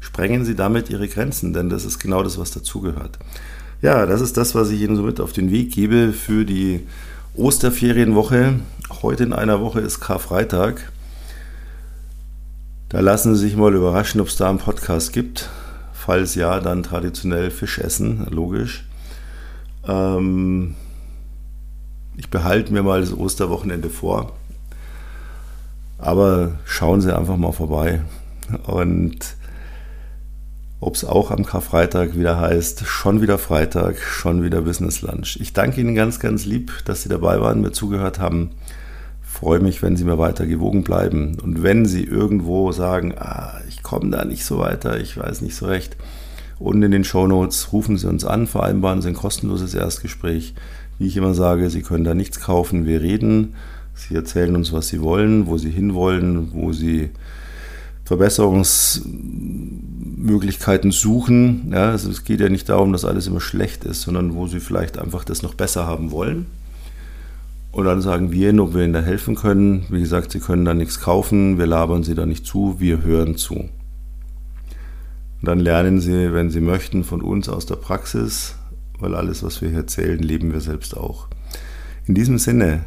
Sprengen 0.00 0.44
Sie 0.44 0.54
damit 0.54 0.88
Ihre 0.88 1.08
Grenzen, 1.08 1.52
denn 1.52 1.68
das 1.68 1.84
ist 1.84 1.98
genau 1.98 2.22
das, 2.22 2.38
was 2.38 2.50
dazugehört. 2.50 3.18
Ja, 3.82 4.06
das 4.06 4.20
ist 4.20 4.36
das, 4.36 4.54
was 4.54 4.70
ich 4.70 4.80
Ihnen 4.80 4.96
somit 4.96 5.20
auf 5.20 5.32
den 5.32 5.50
Weg 5.50 5.72
gebe 5.72 6.12
für 6.12 6.44
die 6.44 6.86
Osterferienwoche. 7.34 8.60
Heute 9.02 9.24
in 9.24 9.32
einer 9.32 9.60
Woche 9.60 9.80
ist 9.80 10.00
Karfreitag. 10.00 10.90
Da 12.88 13.00
lassen 13.00 13.34
Sie 13.34 13.42
sich 13.42 13.56
mal 13.56 13.74
überraschen, 13.74 14.20
ob 14.20 14.28
es 14.28 14.36
da 14.36 14.48
einen 14.48 14.58
Podcast 14.58 15.12
gibt. 15.12 15.48
Falls 15.92 16.34
ja, 16.34 16.60
dann 16.60 16.82
traditionell 16.82 17.50
Fisch 17.50 17.78
essen, 17.78 18.26
logisch. 18.30 18.84
Ähm, 19.86 20.74
ich 22.20 22.28
behalte 22.28 22.70
mir 22.70 22.82
mal 22.82 23.00
das 23.00 23.16
Osterwochenende 23.16 23.88
vor. 23.88 24.32
Aber 25.96 26.58
schauen 26.66 27.00
Sie 27.00 27.16
einfach 27.16 27.38
mal 27.38 27.52
vorbei. 27.52 28.02
Und 28.66 29.36
ob 30.80 30.96
es 30.96 31.04
auch 31.06 31.30
am 31.30 31.46
Karfreitag 31.46 32.16
wieder 32.16 32.38
heißt, 32.38 32.84
schon 32.84 33.22
wieder 33.22 33.38
Freitag, 33.38 33.98
schon 33.98 34.42
wieder 34.42 34.60
Business 34.60 35.00
Lunch. 35.00 35.38
Ich 35.40 35.54
danke 35.54 35.80
Ihnen 35.80 35.94
ganz, 35.94 36.20
ganz 36.20 36.44
lieb, 36.44 36.84
dass 36.84 37.02
Sie 37.02 37.08
dabei 37.08 37.40
waren, 37.40 37.62
mir 37.62 37.72
zugehört 37.72 38.18
haben. 38.18 38.50
Freue 39.22 39.60
mich, 39.60 39.82
wenn 39.82 39.96
Sie 39.96 40.04
mir 40.04 40.18
weiter 40.18 40.44
gewogen 40.44 40.84
bleiben. 40.84 41.38
Und 41.42 41.62
wenn 41.62 41.86
Sie 41.86 42.04
irgendwo 42.04 42.70
sagen, 42.72 43.14
ah, 43.16 43.60
ich 43.66 43.82
komme 43.82 44.10
da 44.10 44.26
nicht 44.26 44.44
so 44.44 44.58
weiter, 44.58 45.00
ich 45.00 45.16
weiß 45.16 45.40
nicht 45.40 45.56
so 45.56 45.64
recht, 45.64 45.96
unten 46.58 46.82
in 46.82 46.92
den 46.92 47.04
Show 47.04 47.26
Notes 47.26 47.72
rufen 47.72 47.96
Sie 47.96 48.08
uns 48.08 48.26
an, 48.26 48.46
vereinbaren 48.46 49.00
Sie 49.00 49.08
ein 49.08 49.14
kostenloses 49.14 49.72
Erstgespräch. 49.72 50.54
Wie 51.00 51.06
ich 51.06 51.16
immer 51.16 51.32
sage, 51.32 51.70
Sie 51.70 51.80
können 51.80 52.04
da 52.04 52.14
nichts 52.14 52.40
kaufen, 52.40 52.84
wir 52.84 53.00
reden. 53.00 53.54
Sie 53.94 54.14
erzählen 54.14 54.54
uns, 54.54 54.74
was 54.74 54.88
Sie 54.88 55.00
wollen, 55.00 55.46
wo 55.46 55.56
Sie 55.56 55.70
hinwollen, 55.70 56.50
wo 56.52 56.74
Sie 56.74 57.08
Verbesserungsmöglichkeiten 58.04 60.92
suchen. 60.92 61.70
Ja, 61.72 61.88
also 61.90 62.10
es 62.10 62.24
geht 62.24 62.40
ja 62.40 62.50
nicht 62.50 62.68
darum, 62.68 62.92
dass 62.92 63.06
alles 63.06 63.26
immer 63.26 63.40
schlecht 63.40 63.84
ist, 63.84 64.02
sondern 64.02 64.34
wo 64.34 64.46
Sie 64.46 64.60
vielleicht 64.60 64.98
einfach 64.98 65.24
das 65.24 65.40
noch 65.40 65.54
besser 65.54 65.86
haben 65.86 66.10
wollen. 66.10 66.44
Und 67.72 67.86
dann 67.86 68.02
sagen 68.02 68.30
wir 68.30 68.50
ihnen, 68.50 68.60
ob 68.60 68.74
wir 68.74 68.84
ihnen 68.84 68.92
da 68.92 69.00
helfen 69.00 69.36
können. 69.36 69.86
Wie 69.88 70.00
gesagt, 70.00 70.32
sie 70.32 70.40
können 70.40 70.66
da 70.66 70.74
nichts 70.74 71.00
kaufen, 71.00 71.56
wir 71.56 71.66
labern 71.66 72.02
sie 72.02 72.14
da 72.14 72.26
nicht 72.26 72.44
zu, 72.44 72.76
wir 72.78 73.02
hören 73.02 73.36
zu. 73.36 73.54
Und 73.54 73.70
dann 75.40 75.60
lernen 75.60 75.98
sie, 75.98 76.34
wenn 76.34 76.50
sie 76.50 76.60
möchten, 76.60 77.04
von 77.04 77.22
uns 77.22 77.48
aus 77.48 77.64
der 77.64 77.76
Praxis, 77.76 78.56
weil 79.00 79.14
alles, 79.14 79.42
was 79.42 79.60
wir 79.60 79.68
hier 79.68 79.78
erzählen, 79.78 80.18
leben 80.18 80.52
wir 80.52 80.60
selbst 80.60 80.96
auch. 80.96 81.26
In 82.06 82.14
diesem 82.14 82.38
Sinne, 82.38 82.84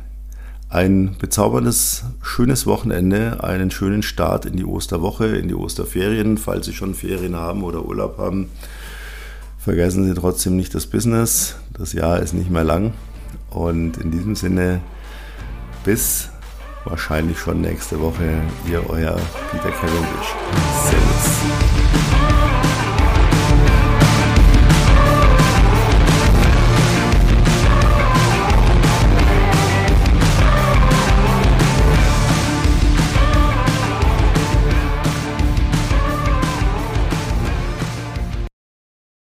ein 0.70 1.16
bezauberndes, 1.20 2.04
schönes 2.24 2.66
Wochenende, 2.66 3.44
einen 3.44 3.70
schönen 3.70 4.02
Start 4.02 4.46
in 4.46 4.58
die 4.58 4.66
Osterwoche, 4.66 5.28
in 5.28 5.48
die 5.48 5.54
Osterferien, 5.54 6.38
falls 6.38 6.66
Sie 6.66 6.74
schon 6.74 6.96
Ferien 6.96 7.36
haben 7.36 7.64
oder 7.64 7.86
Urlaub 7.86 8.18
haben. 8.18 8.50
Vergessen 9.60 10.06
Sie 10.06 10.14
trotzdem 10.14 10.58
nicht 10.58 10.74
das 10.74 10.88
Business. 10.88 11.56
Das 11.74 11.94
Jahr 11.94 12.20
ist 12.20 12.34
nicht 12.34 12.50
mehr 12.50 12.64
lang. 12.64 12.94
Und 13.52 13.98
in 13.98 14.10
diesem 14.10 14.36
Sinne, 14.36 14.82
bis 15.86 16.30
wahrscheinlich 16.86 17.38
schon 17.38 17.62
nächste 17.62 18.00
Woche, 18.02 18.42
ihr 18.70 18.90
euer 18.90 19.16
Peter 19.52 19.72
Cavendish. 19.72 20.36
Servus. 20.90 22.33